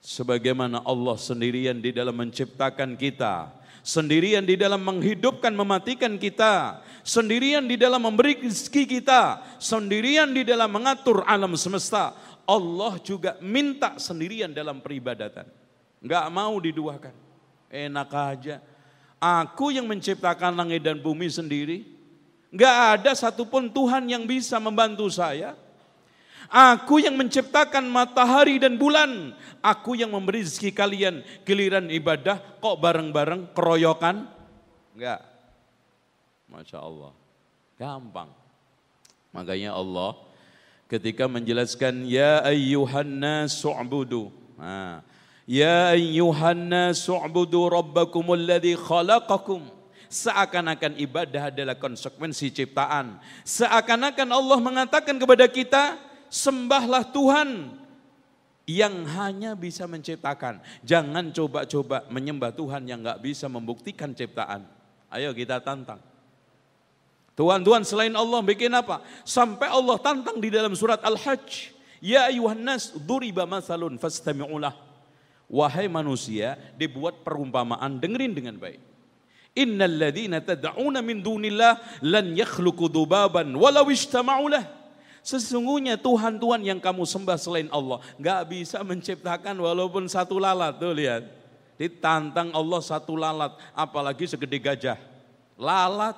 Sebagaimana 0.00 0.82
Allah 0.82 1.16
sendirian 1.20 1.78
di 1.78 1.94
dalam 1.94 2.16
menciptakan 2.16 2.98
kita, 2.98 3.52
sendirian 3.80 4.44
di 4.44 4.56
dalam 4.56 4.80
menghidupkan 4.80 5.52
mematikan 5.52 6.16
kita, 6.16 6.80
sendirian 7.04 7.64
di 7.64 7.76
dalam 7.76 8.00
memberi 8.00 8.36
rezeki 8.40 8.84
kita, 9.00 9.40
sendirian 9.60 10.30
di 10.32 10.44
dalam 10.44 10.68
mengatur 10.70 11.24
alam 11.24 11.52
semesta. 11.56 12.16
Allah 12.48 12.98
juga 13.00 13.38
minta 13.38 13.94
sendirian 14.00 14.50
dalam 14.50 14.82
peribadatan. 14.82 15.46
Enggak 16.02 16.24
mau 16.32 16.56
diduakan. 16.58 17.14
Enak 17.70 18.10
aja. 18.10 18.56
Aku 19.20 19.70
yang 19.70 19.86
menciptakan 19.86 20.56
langit 20.56 20.82
dan 20.82 20.98
bumi 20.98 21.28
sendiri. 21.30 21.86
Enggak 22.50 22.76
ada 22.98 23.12
satupun 23.14 23.70
Tuhan 23.70 24.08
yang 24.10 24.26
bisa 24.26 24.58
membantu 24.58 25.06
saya. 25.12 25.54
Aku 26.48 27.02
yang 27.02 27.18
menciptakan 27.20 27.84
matahari 27.90 28.56
dan 28.56 28.80
bulan. 28.80 29.36
Aku 29.60 29.92
yang 29.92 30.16
memberi 30.16 30.40
rezeki 30.40 30.72
kalian. 30.72 31.14
Giliran 31.44 31.92
ibadah 31.92 32.40
kok 32.40 32.76
bareng-bareng 32.80 33.52
keroyokan? 33.52 34.24
Enggak. 34.96 35.20
Masya 36.48 36.78
Allah. 36.80 37.12
Gampang. 37.76 38.30
Makanya 39.30 39.76
Allah 39.76 40.18
ketika 40.90 41.30
menjelaskan 41.30 42.08
ya 42.08 42.42
ayyuhan 42.42 43.06
nasu'budu. 43.06 44.34
Nah, 44.58 45.06
ya 45.46 45.94
ayyuhan 45.94 46.66
nasu'budu 46.66 47.70
rabbakumul 47.70 48.42
ladzi 48.42 48.74
khalaqakum 48.74 49.80
seakan-akan 50.10 50.98
ibadah 50.98 51.54
adalah 51.54 51.78
konsekuensi 51.78 52.50
ciptaan. 52.50 53.22
Seakan-akan 53.46 54.28
Allah 54.34 54.58
mengatakan 54.58 55.14
kepada 55.14 55.46
kita, 55.46 55.94
sembahlah 56.30 57.10
Tuhan 57.10 57.76
yang 58.70 59.02
hanya 59.18 59.58
bisa 59.58 59.90
menciptakan. 59.90 60.62
Jangan 60.86 61.34
coba-coba 61.34 62.06
menyembah 62.06 62.54
Tuhan 62.54 62.86
yang 62.86 63.02
nggak 63.02 63.20
bisa 63.20 63.50
membuktikan 63.50 64.14
ciptaan. 64.14 64.62
Ayo 65.10 65.34
kita 65.34 65.58
tantang. 65.58 65.98
Tuhan-Tuhan 67.34 67.82
selain 67.82 68.14
Allah 68.14 68.40
bikin 68.46 68.70
apa? 68.70 69.02
Sampai 69.26 69.66
Allah 69.66 69.98
tantang 69.98 70.38
di 70.38 70.54
dalam 70.54 70.70
surat 70.78 71.02
Al-Hajj. 71.02 71.74
Ya 72.00 72.30
ayuhan 72.30 72.62
nas 72.62 72.94
duriba 72.94 73.44
masalun 73.44 73.98
fastami'ulah. 73.98 74.72
Wahai 75.50 75.90
manusia, 75.90 76.54
dibuat 76.78 77.26
perumpamaan, 77.26 77.98
dengerin 77.98 78.38
dengan 78.38 78.54
baik. 78.54 78.78
Innal 79.58 79.98
ladhina 79.98 80.38
tad'una 80.38 81.02
min 81.02 81.18
dunillah 81.18 82.06
lan 82.06 82.38
yakhluqu 82.38 82.86
dubaban 82.86 83.50
walau 83.58 83.90
istama'ulah. 83.90 84.79
Sesungguhnya 85.20 86.00
Tuhan-Tuhan 86.00 86.64
yang 86.64 86.80
kamu 86.80 87.04
sembah 87.04 87.36
selain 87.36 87.68
Allah 87.68 88.00
nggak 88.16 88.40
bisa 88.48 88.80
menciptakan 88.80 89.52
walaupun 89.60 90.08
satu 90.08 90.40
lalat. 90.40 90.80
Tuh 90.80 90.96
lihat. 90.96 91.22
Ditantang 91.80 92.52
Allah 92.52 92.80
satu 92.84 93.16
lalat, 93.16 93.56
apalagi 93.72 94.28
segede 94.28 94.60
gajah. 94.60 95.00
Lalat. 95.56 96.12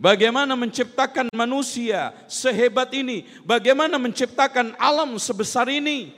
Bagaimana 0.00 0.56
menciptakan 0.56 1.28
manusia 1.36 2.16
sehebat 2.24 2.88
ini? 2.96 3.28
Bagaimana 3.44 4.00
menciptakan 4.00 4.72
alam 4.80 5.20
sebesar 5.20 5.68
ini? 5.68 6.16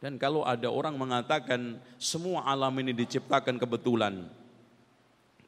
Dan 0.00 0.16
kalau 0.16 0.44
ada 0.44 0.68
orang 0.68 0.96
mengatakan 0.96 1.76
semua 2.00 2.44
alam 2.44 2.72
ini 2.80 2.92
diciptakan 2.92 3.60
kebetulan. 3.60 4.28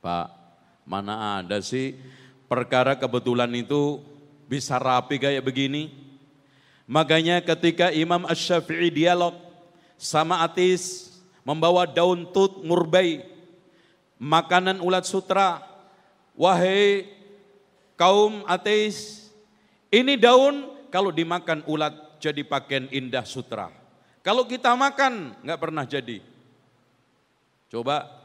Pak, 0.00 0.28
mana 0.84 1.40
ada 1.40 1.62
sih 1.64 1.96
perkara 2.50 2.92
kebetulan 2.98 3.48
itu 3.56 4.00
bisa 4.52 4.76
rapi 4.76 5.16
kayak 5.16 5.40
begini. 5.40 5.88
Makanya 6.84 7.40
ketika 7.40 7.88
Imam 7.88 8.28
Ash-Syafi'i 8.28 8.92
dialog 8.92 9.32
sama 9.96 10.44
atis 10.44 11.08
membawa 11.40 11.88
daun 11.88 12.28
tut 12.28 12.60
murbai, 12.60 13.24
makanan 14.20 14.84
ulat 14.84 15.08
sutra. 15.08 15.64
Wahai 16.36 17.08
kaum 17.96 18.44
ateis, 18.44 19.28
ini 19.88 20.20
daun 20.20 20.68
kalau 20.92 21.08
dimakan 21.08 21.64
ulat 21.64 21.92
jadi 22.20 22.44
pakaian 22.44 22.88
indah 22.92 23.24
sutra. 23.24 23.72
Kalau 24.20 24.44
kita 24.44 24.76
makan 24.76 25.32
nggak 25.40 25.60
pernah 25.60 25.88
jadi. 25.88 26.20
Coba 27.72 28.20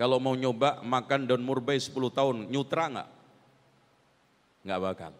Kalau 0.00 0.16
mau 0.16 0.32
nyoba 0.32 0.80
makan 0.80 1.28
daun 1.28 1.44
murbei 1.44 1.76
10 1.76 1.92
tahun, 2.08 2.48
nyutra 2.48 2.88
nggak? 2.88 3.08
Nggak 4.64 4.80
bakal. 4.80 5.12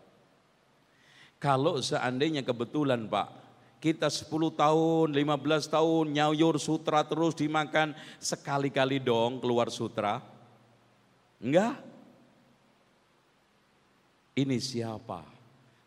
Kalau 1.41 1.81
seandainya 1.81 2.45
kebetulan 2.45 3.09
Pak, 3.09 3.29
kita 3.81 4.13
10 4.13 4.29
tahun, 4.53 5.09
15 5.17 5.73
tahun 5.73 6.05
nyayur 6.13 6.61
sutra 6.61 7.01
terus 7.01 7.33
dimakan, 7.33 7.97
sekali-kali 8.21 9.01
dong 9.01 9.41
keluar 9.41 9.73
sutra. 9.73 10.21
Enggak. 11.41 11.81
Ini 14.37 14.61
siapa? 14.61 15.25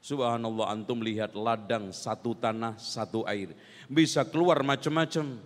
Subhanallah 0.01 0.73
antum 0.73 0.99
lihat 1.05 1.37
ladang 1.37 1.93
satu 1.93 2.33
tanah 2.33 2.81
satu 2.81 3.21
air. 3.29 3.53
Bisa 3.85 4.25
keluar 4.25 4.65
macam-macam 4.65 5.37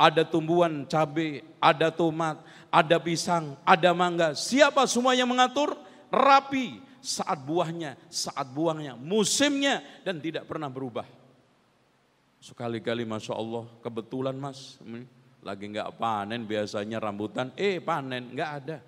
ada 0.00 0.24
tumbuhan 0.24 0.88
cabai, 0.88 1.44
ada 1.60 1.92
tomat, 1.92 2.40
ada 2.72 2.96
pisang, 2.96 3.60
ada 3.60 3.92
mangga. 3.92 4.32
Siapa 4.32 4.88
semua 4.88 5.12
yang 5.12 5.28
mengatur? 5.28 5.76
Rapi 6.08 6.89
saat 7.00 7.40
buahnya, 7.42 7.96
saat 8.12 8.48
buangnya, 8.52 8.94
musimnya 8.96 9.80
dan 10.04 10.20
tidak 10.20 10.46
pernah 10.46 10.68
berubah. 10.68 11.04
Sekali-kali 12.40 13.04
Masya 13.04 13.36
Allah, 13.36 13.68
kebetulan 13.84 14.36
mas, 14.36 14.80
hmm, 14.80 15.04
lagi 15.44 15.68
nggak 15.68 15.96
panen 16.00 16.44
biasanya 16.48 17.00
rambutan, 17.00 17.52
eh 17.56 17.80
panen, 17.80 18.32
nggak 18.32 18.50
ada. 18.64 18.78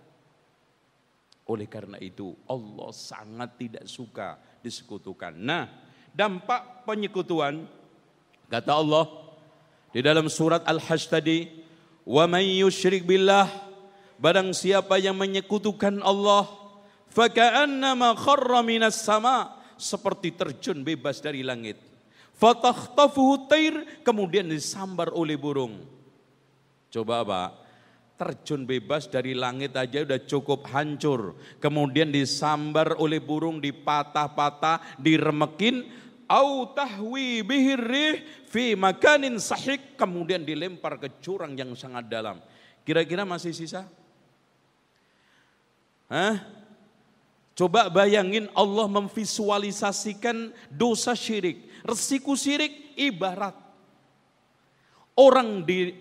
Oleh 1.49 1.69
karena 1.69 1.99
itu 1.99 2.33
Allah 2.49 2.89
sangat 2.95 3.59
tidak 3.59 3.85
suka 3.91 4.41
disekutukan. 4.63 5.35
Nah 5.37 5.69
dampak 6.15 6.87
penyekutuan, 6.89 7.67
kata 8.49 8.73
Allah, 8.73 9.05
di 9.93 10.01
dalam 10.01 10.31
surat 10.33 10.65
Al-Hajj 10.65 11.03
tadi, 11.13 11.39
"Wa 12.09 12.25
may 12.25 12.63
yusyrik 12.63 13.05
billah" 13.05 13.73
Barang 14.23 14.55
siapa 14.55 15.03
yang 15.03 15.19
menyekutukan 15.19 15.99
Allah, 15.99 16.47
faka'annama 17.13 18.17
kharra 18.17 18.65
minas 18.65 19.05
sama, 19.05 19.61
seperti 19.77 20.33
terjun 20.33 20.81
bebas 20.81 21.21
dari 21.21 21.45
langit. 21.45 21.77
Fatakhtafuhu 22.33 23.47
tair, 23.47 24.03
kemudian 24.03 24.49
disambar 24.49 25.13
oleh 25.15 25.37
burung. 25.37 25.79
Coba 26.91 27.23
Pak, 27.23 27.51
terjun 28.19 28.67
bebas 28.67 29.07
dari 29.07 29.35
langit 29.35 29.75
aja 29.79 30.03
udah 30.03 30.21
cukup 30.27 30.67
hancur. 30.73 31.39
Kemudian 31.63 32.11
disambar 32.11 32.99
oleh 32.99 33.23
burung, 33.23 33.63
dipatah-patah, 33.63 34.99
diremekin, 34.99 35.87
au 36.31 36.71
tahwi 36.73 37.45
bihirrih 37.45 38.47
fi 38.49 38.73
makanin 38.73 39.37
sahik 39.37 40.01
kemudian 40.01 40.41
dilempar 40.47 40.97
ke 40.97 41.21
jurang 41.21 41.53
yang 41.53 41.77
sangat 41.77 42.09
dalam. 42.09 42.41
Kira-kira 42.83 43.23
masih 43.29 43.53
sisa? 43.53 43.87
Hah? 46.09 46.62
Coba 47.53 47.93
bayangin 47.93 48.49
Allah 48.57 48.89
memvisualisasikan 48.89 50.53
dosa 50.73 51.13
syirik. 51.13 51.69
Resiko 51.85 52.33
syirik 52.33 52.97
ibarat 52.97 53.53
orang 55.17 55.61
di 55.67 55.93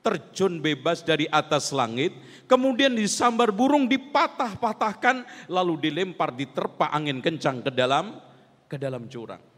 terjun 0.00 0.64
bebas 0.64 1.04
dari 1.04 1.28
atas 1.28 1.70
langit, 1.76 2.16
kemudian 2.48 2.96
disambar 2.96 3.52
burung, 3.52 3.84
dipatah-patahkan, 3.84 5.46
lalu 5.52 5.76
dilempar 5.76 6.32
diterpa 6.32 6.88
angin 6.88 7.20
kencang 7.20 7.60
ke 7.60 7.70
dalam 7.70 8.16
ke 8.64 8.80
dalam 8.80 9.04
jurang. 9.06 9.49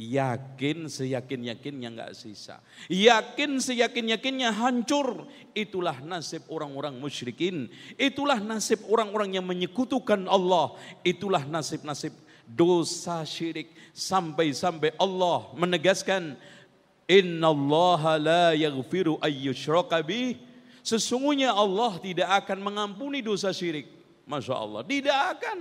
Yakin 0.00 0.88
seyakin-yakinnya 0.88 1.92
nggak 1.92 2.12
sisa. 2.16 2.56
Yakin 2.88 3.60
seyakin-yakinnya 3.60 4.48
hancur. 4.48 5.28
Itulah 5.52 6.00
nasib 6.00 6.48
orang-orang 6.48 6.96
musyrikin. 6.96 7.68
Itulah 8.00 8.40
nasib 8.40 8.80
orang-orang 8.88 9.36
yang 9.36 9.44
menyekutukan 9.44 10.24
Allah. 10.24 10.72
Itulah 11.04 11.44
nasib-nasib 11.44 12.16
dosa 12.48 13.28
syirik. 13.28 13.76
Sampai-sampai 13.92 14.96
Allah 14.96 15.52
menegaskan. 15.52 16.40
Inna 17.04 17.52
Allah 17.52 18.00
la 18.16 18.46
yaghfiru 18.56 19.20
ayyushraka 19.20 20.00
bih. 20.00 20.40
Sesungguhnya 20.80 21.52
Allah 21.52 22.00
tidak 22.00 22.40
akan 22.40 22.64
mengampuni 22.64 23.20
dosa 23.20 23.52
syirik. 23.52 23.99
Masya 24.30 24.54
Allah. 24.54 24.86
Tidak 24.86 25.20
akan. 25.34 25.58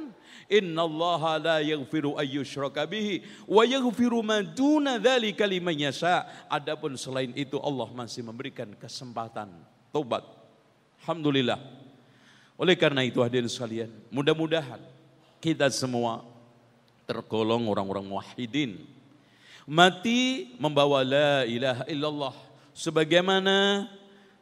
Inna 0.50 0.86
Allah 0.86 1.22
la 1.42 1.58
yaghfiru 1.66 2.18
ayyushraka 2.18 2.86
bihi 2.86 3.22
wa 3.50 3.66
yaghfiru 3.66 4.22
ma 4.22 4.46
duna 4.46 5.02
dzalika 5.02 5.50
liman 5.50 5.74
yasha. 5.74 6.30
Adapun 6.46 6.94
selain 6.94 7.34
itu 7.34 7.58
Allah 7.58 7.90
masih 7.90 8.22
memberikan 8.22 8.70
kesempatan 8.78 9.50
tobat. 9.90 10.22
Alhamdulillah. 11.02 11.58
Oleh 12.60 12.76
karena 12.78 13.02
itu 13.08 13.24
hadirin 13.24 13.48
sekalian, 13.48 13.90
mudah-mudahan 14.12 14.84
kita 15.40 15.72
semua 15.72 16.28
tergolong 17.08 17.66
orang-orang 17.72 18.06
muwahhidin. 18.06 18.84
Mati 19.64 20.54
membawa 20.60 21.06
la 21.06 21.48
ilaha 21.48 21.84
illallah 21.88 22.36
sebagaimana 22.76 23.88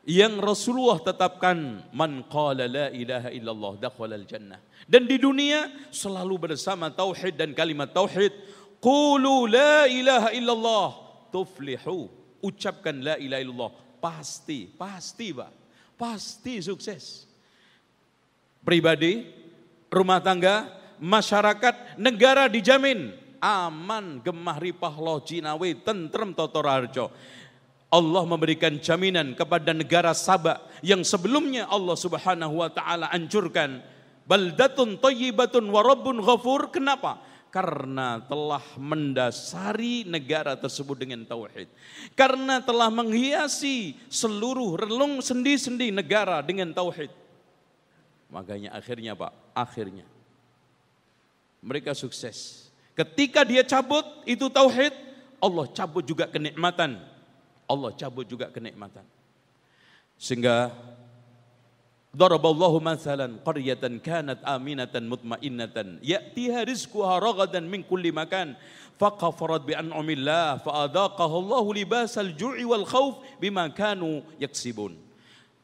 yang 0.08 0.40
Rasulullah 0.40 1.04
tetapkan 1.04 1.84
man 1.92 2.24
qala 2.32 2.64
la 2.64 2.88
ilaha 2.96 3.28
illallah 3.28 3.76
dakhalal 3.76 4.24
jannah. 4.24 4.64
Dan 4.88 5.04
di 5.04 5.20
dunia 5.20 5.68
selalu 5.92 6.48
bersama 6.48 6.88
tauhid 6.88 7.36
dan 7.36 7.52
kalimat 7.52 7.92
tauhid. 7.92 8.32
Qulu 8.80 9.52
la 9.52 9.84
ilaha 9.92 10.32
illallah 10.32 10.90
tuflihu. 11.28 12.08
Ucapkan 12.40 12.96
la 13.04 13.20
ilaha 13.20 13.42
illallah 13.44 13.72
pasti, 14.00 14.72
pasti 14.72 15.36
Pak. 15.36 15.52
Pasti 16.00 16.64
sukses. 16.64 17.28
Pribadi, 18.64 19.28
rumah 19.92 20.24
tangga, 20.24 20.72
masyarakat, 21.04 22.00
negara 22.00 22.48
dijamin 22.48 23.12
aman 23.42 24.20
gemah 24.22 24.58
ripah 24.58 24.96
loh 24.98 25.22
jinawe 25.22 25.70
tentrem 25.86 26.34
totorarjo 26.34 27.14
Allah 27.88 28.24
memberikan 28.28 28.76
jaminan 28.84 29.32
kepada 29.32 29.72
negara 29.72 30.12
Sabah 30.12 30.60
yang 30.84 31.08
sebelumnya 31.08 31.72
Allah 31.72 31.96
Subhanahu 31.96 32.60
wa 32.60 32.68
taala 32.68 33.08
hancurkan. 33.16 33.80
Baldatun 34.28 35.00
thayyibatun 35.00 35.72
wa 35.72 35.80
rabbun 35.80 36.20
ghafur. 36.20 36.68
Kenapa? 36.68 37.24
Karena 37.48 38.20
telah 38.28 38.60
mendasari 38.76 40.04
negara 40.04 40.60
tersebut 40.60 41.00
dengan 41.00 41.24
tauhid. 41.24 41.72
Karena 42.12 42.60
telah 42.60 42.92
menghiasi 42.92 43.96
seluruh 44.12 44.76
relung 44.76 45.24
sendi-sendi 45.24 45.88
negara 45.96 46.44
dengan 46.44 46.76
tauhid. 46.76 47.08
Makanya 48.28 48.76
akhirnya 48.76 49.16
Pak, 49.16 49.32
akhirnya 49.56 50.04
mereka 51.64 51.96
sukses. 51.96 52.68
Ketika 53.00 53.48
dia 53.48 53.64
cabut 53.64 54.04
itu 54.28 54.52
tauhid, 54.52 54.92
Allah 55.40 55.72
cabut 55.72 56.04
juga 56.04 56.28
kenikmatan 56.28 57.00
Allah 57.68 57.92
cabut 57.94 58.26
juga 58.26 58.48
kenikmatan. 58.50 59.04
Sehingga 60.18 60.74
Daraballahu 62.18 62.82
mathalan 62.82 63.38
qaryatan 63.46 64.02
kanat 64.02 64.42
aminatan 64.42 65.06
mutmainnatan 65.06 66.02
ya'tiha 66.02 66.66
rizquha 66.66 67.22
ragadan 67.22 67.70
min 67.70 67.86
kulli 67.86 68.10
makan 68.10 68.58
faqafarat 68.98 69.62
bi 69.62 69.78
an'amillah 69.78 70.58
fa'adaqaha 70.66 71.36
Allahu 71.38 71.78
libasal 71.78 72.34
ju'i 72.34 72.66
wal 72.66 72.90
khauf 72.90 73.22
bima 73.38 73.70
kanu 73.70 74.26
yaksibun. 74.42 74.98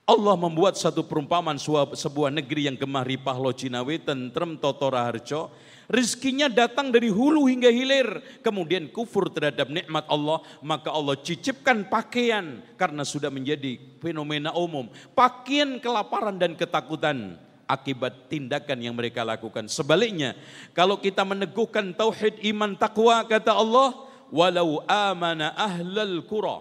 Allah 0.03 0.35
membuat 0.35 0.75
satu 0.75 1.07
perumpamaan 1.07 1.55
sebuah 1.95 2.27
negeri 2.27 2.67
yang 2.67 2.75
gemah 2.75 3.07
ripah 3.07 3.39
lojinawe 3.39 3.95
tentrem 4.03 4.59
totora 4.59 5.07
harjo 5.07 5.47
Rizkinya 5.91 6.47
datang 6.47 6.95
dari 6.95 7.11
hulu 7.11 7.43
hingga 7.51 7.67
hilir. 7.67 8.23
Kemudian 8.39 8.87
kufur 8.91 9.27
terhadap 9.27 9.67
nikmat 9.67 10.07
Allah. 10.07 10.39
Maka 10.63 10.89
Allah 10.93 11.19
cicipkan 11.19 11.87
pakaian. 11.91 12.63
Karena 12.79 13.03
sudah 13.03 13.27
menjadi 13.27 13.79
fenomena 13.99 14.55
umum. 14.55 14.87
Pakaian 15.11 15.79
kelaparan 15.83 16.39
dan 16.39 16.55
ketakutan. 16.55 17.35
Akibat 17.67 18.31
tindakan 18.31 18.79
yang 18.79 18.95
mereka 18.95 19.23
lakukan. 19.23 19.71
Sebaliknya, 19.71 20.35
kalau 20.75 20.99
kita 20.99 21.23
meneguhkan 21.23 21.95
tauhid 21.95 22.43
iman 22.51 22.75
takwa, 22.75 23.23
kata 23.23 23.55
Allah, 23.55 24.03
walau 24.29 24.83
amana 24.83 25.55
ahlal 25.55 26.21
qura. 26.27 26.59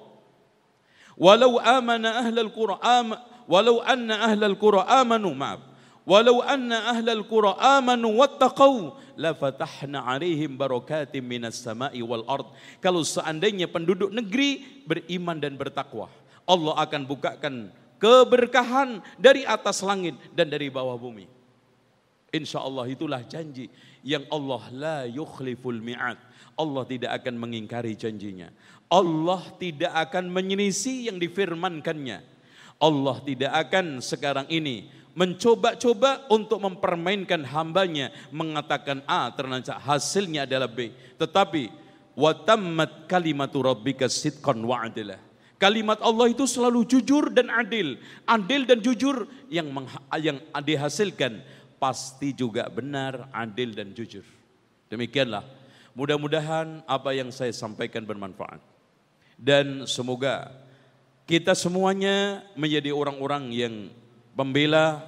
Walau 1.19 1.59
amana 1.59 2.23
ahlal 2.23 2.49
qura, 2.55 2.79
am, 2.81 3.19
walau 3.51 3.83
anna 3.83 4.27
ahlal 4.27 4.57
qura 4.59 4.87
amanu, 4.87 5.33
maaf 5.35 5.73
Walau 6.03 6.43
anna 6.43 6.91
ahlal 6.91 7.23
qura 7.31 7.55
amanu 7.79 8.19
wattaqau 8.19 8.99
la 9.15 9.39
fatahna 9.39 10.03
alaihim 10.03 10.59
barakatim 10.59 11.23
minas 11.23 11.63
sama'i 11.63 12.03
wal 12.03 12.27
ard. 12.27 12.51
Kalau 12.83 13.07
seandainya 13.07 13.71
penduduk 13.71 14.11
negeri 14.11 14.83
beriman 14.83 15.39
dan 15.39 15.55
bertakwa, 15.55 16.11
Allah 16.43 16.75
akan 16.83 17.07
bukakan 17.07 17.55
keberkahan 18.03 18.99
dari 19.15 19.47
atas 19.47 19.79
langit 19.87 20.19
dan 20.35 20.51
dari 20.51 20.67
bawah 20.75 20.99
bumi. 20.99 21.31
Insya 22.35 22.67
Allah 22.67 22.91
itulah 22.91 23.23
janji 23.23 23.71
yang 24.03 24.27
Allah 24.27 24.63
la 24.75 24.99
yukhliful 25.07 25.79
mi'ad. 25.79 26.19
Allah 26.59 26.83
tidak 26.83 27.15
akan 27.23 27.39
mengingkari 27.39 27.95
janjinya. 27.95 28.51
Allah 28.91 29.41
tidak 29.55 29.95
akan 29.95 30.35
menyelisih 30.35 31.15
yang 31.15 31.23
difirmankannya. 31.23 32.32
Allah 32.83 33.23
tidak 33.23 33.53
akan 33.55 34.03
sekarang 34.03 34.51
ini 34.51 34.90
mencoba-coba 35.14 36.27
untuk 36.33 36.59
mempermainkan 36.59 37.47
hambanya 37.47 38.11
mengatakan 38.35 39.05
A 39.07 39.31
ternyata 39.31 39.79
hasilnya 39.79 40.49
adalah 40.49 40.66
B. 40.66 40.90
Tetapi 41.21 41.71
watammat 42.18 43.07
kalimatu 43.07 43.62
rabbika 43.62 44.09
sidqan 44.09 44.59
wa 44.64 44.83
adilah. 44.83 45.21
Kalimat 45.61 46.03
Allah 46.03 46.27
itu 46.27 46.42
selalu 46.42 46.83
jujur 46.90 47.31
dan 47.31 47.47
adil. 47.47 47.95
Adil 48.27 48.66
dan 48.66 48.83
jujur 48.83 49.31
yang 49.47 49.71
yang 50.18 50.42
dihasilkan. 50.59 51.38
Pasti 51.79 52.35
juga 52.35 52.66
benar 52.66 53.31
adil 53.31 53.71
dan 53.71 53.95
jujur. 53.95 54.27
Demikianlah. 54.90 55.47
Mudah-mudahan 55.95 56.83
apa 56.88 57.14
yang 57.14 57.31
saya 57.31 57.55
sampaikan 57.55 58.03
bermanfaat. 58.03 58.59
Dan 59.38 59.87
semoga 59.87 60.51
kita 61.33 61.57
semuanya 61.57 62.45
menjadi 62.53 62.92
orang-orang 62.92 63.57
yang 63.57 63.88
membela, 64.37 65.01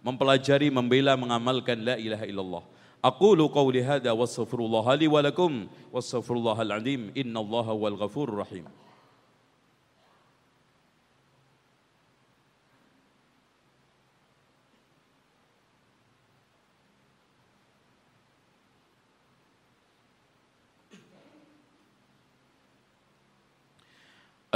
mempelajari, 0.00 0.72
membela, 0.72 1.12
mengamalkan 1.12 1.84
la 1.84 2.00
ilaha 2.00 2.24
illallah. 2.24 2.64
Aqulu 3.04 3.44
qawli 3.52 3.84
hadha 3.84 4.16
wa 4.16 4.24
astaghfirullah 4.24 4.96
li 4.96 5.12
wa 5.12 5.20
lakum 5.20 5.68
wa 5.92 6.00
astaghfirullahal 6.00 6.72
azim 6.72 7.12
innallaha 7.12 7.76
wal 7.76 8.00
ghafurur 8.00 8.48
rahim. 8.48 8.64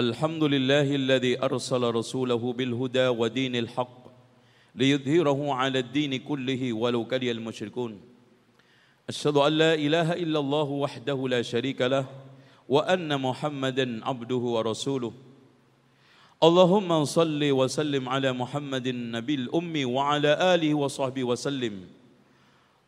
الحمد 0.03 0.45
لله 0.45 0.89
الذي 1.03 1.33
أرسل 1.43 1.83
رسوله 1.95 2.43
بالهدى 2.59 3.07
ودين 3.21 3.55
الحق 3.57 4.03
ليظهره 4.75 5.41
على 5.55 5.79
الدين 5.79 6.13
كله 6.27 6.73
ولو 6.73 7.05
كره 7.05 7.31
المشركون. 7.31 7.93
أشهد 9.09 9.37
أن 9.37 9.53
لا 9.53 9.73
إله 9.75 10.09
إلا 10.13 10.39
الله 10.39 10.69
وحده 10.85 11.19
لا 11.29 11.43
شريك 11.43 11.81
له 11.95 12.07
وأن 12.69 13.21
محمدا 13.21 13.87
عبده 14.09 14.43
ورسوله. 14.57 15.13
اللهم 16.43 17.05
صل 17.05 17.43
وسلم 17.61 18.09
على 18.09 18.33
محمد 18.33 18.87
النبي 18.87 19.35
الأمي 19.35 19.85
وعلى 19.85 20.31
آله 20.55 20.75
وصحبه 20.75 21.25
وسلم. 21.25 21.75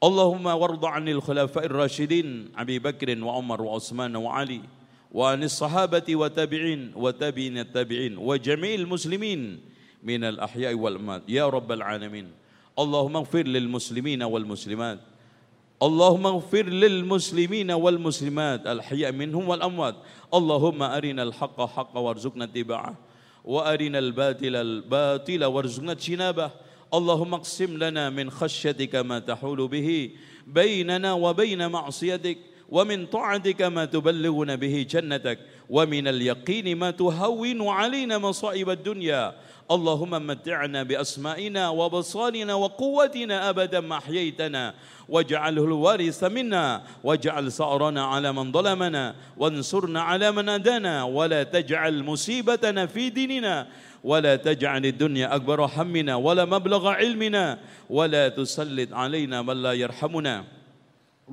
اللهم 0.03 0.46
وارض 0.46 0.85
عن 0.85 1.09
الخلفاء 1.09 1.64
الراشدين 1.64 2.29
أبي 2.59 2.79
بكر 2.79 3.09
وعمر 3.22 3.62
وعثمان 3.62 4.16
وعلي. 4.16 4.61
وعن 5.14 5.46
الصحابة 5.46 6.03
والتابعين 6.11 6.92
وتابعين 6.96 7.59
التابعين 7.59 8.18
وجميع 8.18 8.74
المسلمين 8.74 9.61
من 10.03 10.24
الأحياء 10.24 10.74
والأموات. 10.74 11.22
يا 11.29 11.48
رب 11.48 11.72
العالمين. 11.72 12.27
اللهم 12.79 13.16
اغفر 13.16 13.46
للمسلمين 13.46 14.22
والمسلمات. 14.22 15.00
اللهم 15.83 16.27
اغفر 16.27 16.66
للمسلمين 16.66 17.70
والمسلمات 17.70 18.66
الحياء 18.66 19.12
منهم 19.12 19.48
والأموات. 19.48 19.96
اللهم 20.35 20.83
أرنا 20.83 21.22
الحق 21.22 21.59
حقا 21.66 22.00
وارزقنا 22.00 22.44
اتباعه. 22.44 22.94
وأرنا 23.44 23.98
الباطل 23.98 24.57
الباطل 24.57 25.44
وارزقنا 25.44 25.92
اجتنابه. 25.92 26.50
اللهم 26.94 27.35
اقسم 27.35 27.79
لنا 27.79 28.11
من 28.11 28.31
خشيتك 28.31 28.94
ما 28.94 29.18
تحول 29.18 29.68
به 29.68 30.11
بيننا 30.46 31.12
وبين 31.12 31.70
معصيتك. 31.70 32.38
ومن 32.68 33.07
طاعتك 33.07 33.62
ما 33.62 33.85
تبلغنا 33.85 34.55
به 34.55 34.87
جنتك 34.90 35.38
ومن 35.70 36.09
اليقين 36.09 36.79
ما 36.79 36.90
تهون 36.90 37.68
علينا 37.68 38.18
مصائب 38.18 38.70
الدنيا. 38.70 39.35
اللهم 39.70 40.27
متعنا 40.27 40.83
بأسمائنا 40.83 41.68
وبصارنا 41.68 42.55
وقوتنا 42.55 43.48
أبدا 43.48 43.81
ما 43.81 43.96
أحييتنا. 43.96 44.74
واجعله 45.09 45.64
الوارث 45.64 46.24
منا 46.24 46.83
واجعل 47.05 47.53
ثأرنا 47.53 48.05
على 48.05 48.33
من 48.33 48.53
ظلمنا 48.53 49.14
وانصرنا 49.37 50.03
على 50.03 50.33
من 50.33 50.48
أدانا. 50.48 51.05
ولا 51.05 51.42
تجعل 51.42 52.03
مصيبتنا 52.03 52.87
في 52.87 53.11
ديننا 53.11 53.66
ولا 54.05 54.37
تجعل 54.37 54.87
الدنيا 54.87 55.35
أكبر 55.35 55.64
همنا 55.64 56.16
ولا 56.16 56.44
مبلغ 56.44 56.88
علمنا. 56.88 57.59
ولا 57.90 58.29
تسلط 58.29 58.92
علينا 58.92 59.42
من 59.42 59.62
لا 59.62 59.72
يرحمنا. 59.72 60.44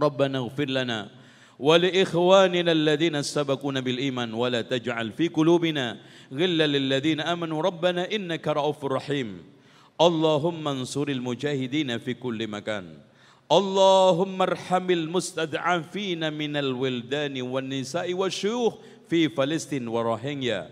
ربنا 0.02 0.38
اغفر 0.38 0.66
لنا 0.66 1.21
ولإخواننا 1.62 2.72
الذين 2.72 3.22
سبقونا 3.22 3.80
بالإيمان 3.80 4.34
ولا 4.34 4.62
تجعل 4.66 5.14
في 5.14 5.28
قلوبنا 5.30 5.98
غلا 6.34 6.68
للذين 6.68 7.22
آمنوا. 7.22 7.62
ربنا 7.62 8.10
إنك 8.10 8.48
رؤوف 8.48 8.86
رحيم. 8.86 9.46
اللهم 10.02 10.68
انصر 10.68 11.08
المجاهدين 11.08 12.02
في 12.02 12.14
كل 12.18 12.48
مكان. 12.48 12.86
اللهم 13.52 14.42
ارحم 14.42 14.90
المستضعفين 14.90 16.34
من 16.34 16.58
الولدان 16.58 17.42
والنساء 17.42 18.14
والشيوخ 18.14 18.74
في 19.10 19.30
فلسطين 19.30 19.88
وروهينيا 19.88 20.70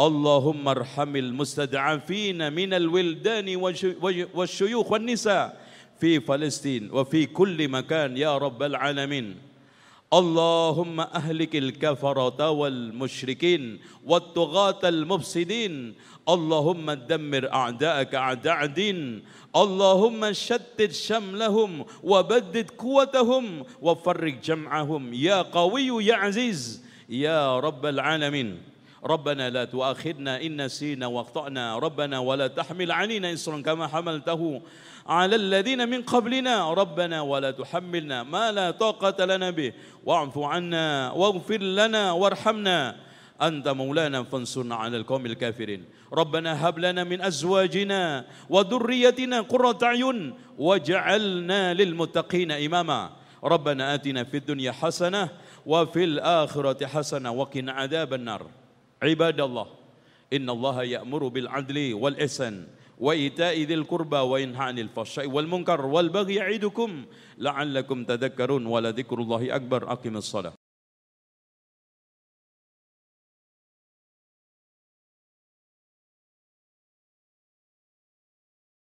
اللهم 0.00 0.68
ارحم 0.68 1.16
المستضعفين 1.16 2.52
من 2.52 2.70
الولدان 2.74 3.56
والشيوخ 4.34 4.92
والنساء 4.92 5.60
في 6.00 6.20
فلسطين 6.20 6.90
وفي 6.92 7.26
كل 7.26 7.68
مكان 7.68 8.16
يا 8.16 8.38
رب 8.38 8.62
العالمين. 8.62 9.51
اللهم 10.12 11.00
أهلك 11.00 11.56
الكفرة 11.56 12.50
والمشركين 12.50 13.80
والطغاة 14.06 14.80
المفسدين. 14.84 15.94
اللهم 16.28 16.92
دمر 16.92 17.52
أعداءك 17.52 18.14
أعداء 18.14 18.64
الدين. 18.64 19.22
اللهم 19.56 20.32
شتت 20.32 20.92
شملهم 20.92 21.84
وبدد 22.02 22.70
قوتهم 22.70 23.64
وفرق 23.82 24.34
جمعهم. 24.44 25.14
يا 25.14 25.42
قوي 25.42 26.04
يا 26.04 26.14
عزيز. 26.14 26.84
يا 27.08 27.60
رب 27.60 27.86
العالمين. 27.86 28.71
ربنا 29.04 29.50
لا 29.50 29.64
تؤاخذنا 29.64 30.42
إن 30.42 30.64
نسينا 30.64 31.06
واخطأنا. 31.06 31.78
ربنا 31.78 32.18
ولا 32.18 32.46
تحمل 32.46 32.92
علينا 32.92 33.32
إصرا 33.32 33.60
كما 33.62 33.86
حملته 33.86 34.62
على 35.06 35.36
الذين 35.36 35.88
من 35.88 36.02
قبلنا. 36.02 36.74
ربنا 36.74 37.20
ولا 37.20 37.50
تحملنا 37.50 38.22
ما 38.22 38.52
لا 38.52 38.70
طاقة 38.70 39.24
لنا 39.24 39.50
به. 39.50 39.72
واعف 40.04 40.38
عنا 40.38 41.12
واغفر 41.12 41.62
لنا 41.62 42.12
وارحمنا. 42.12 42.96
أنت 43.42 43.68
مولانا 43.68 44.22
فانصرنا 44.22 44.74
على 44.74 44.96
القوم 44.96 45.26
الكافرين. 45.26 45.84
ربنا 46.12 46.68
هب 46.68 46.78
لنا 46.78 47.04
من 47.04 47.20
أزواجنا 47.22 48.24
وذريتنا 48.50 49.40
قرة 49.40 49.78
أعين 49.82 50.34
واجعلنا 50.58 51.74
للمتقين 51.74 52.52
إماما. 52.52 53.10
ربنا 53.44 53.94
آتنا 53.94 54.24
في 54.24 54.36
الدنيا 54.36 54.72
حسنة 54.72 55.28
وفي 55.66 56.04
الآخرة 56.04 56.86
حسنة 56.86 57.30
وقنا 57.30 57.72
عذاب 57.72 58.14
النار. 58.14 58.61
ibadallah. 59.04 59.68
Innallaha 60.32 60.88
ya'muru 60.88 61.28
bil 61.28 61.48
adli 61.50 61.92
wal 61.92 62.16
ihsan 62.16 62.64
wa 62.96 63.12
ita'i 63.12 63.68
dzil 63.68 63.84
qurba 63.84 64.24
wa 64.24 64.40
yanha 64.40 64.72
'anil 64.72 64.88
fahsya'i 64.88 65.28
wal 65.28 65.44
munkar 65.44 65.82
wal 65.84 66.08
baghi 66.08 66.40
ya'idukum 66.40 67.04
la'allakum 67.36 68.08
tadhakkarun 68.08 68.64
wa 68.64 68.80
la 68.80 68.96
dzikrullahi 68.96 69.52
akbar. 69.52 69.84
Aqimus 69.90 70.30
shalah 70.32 70.56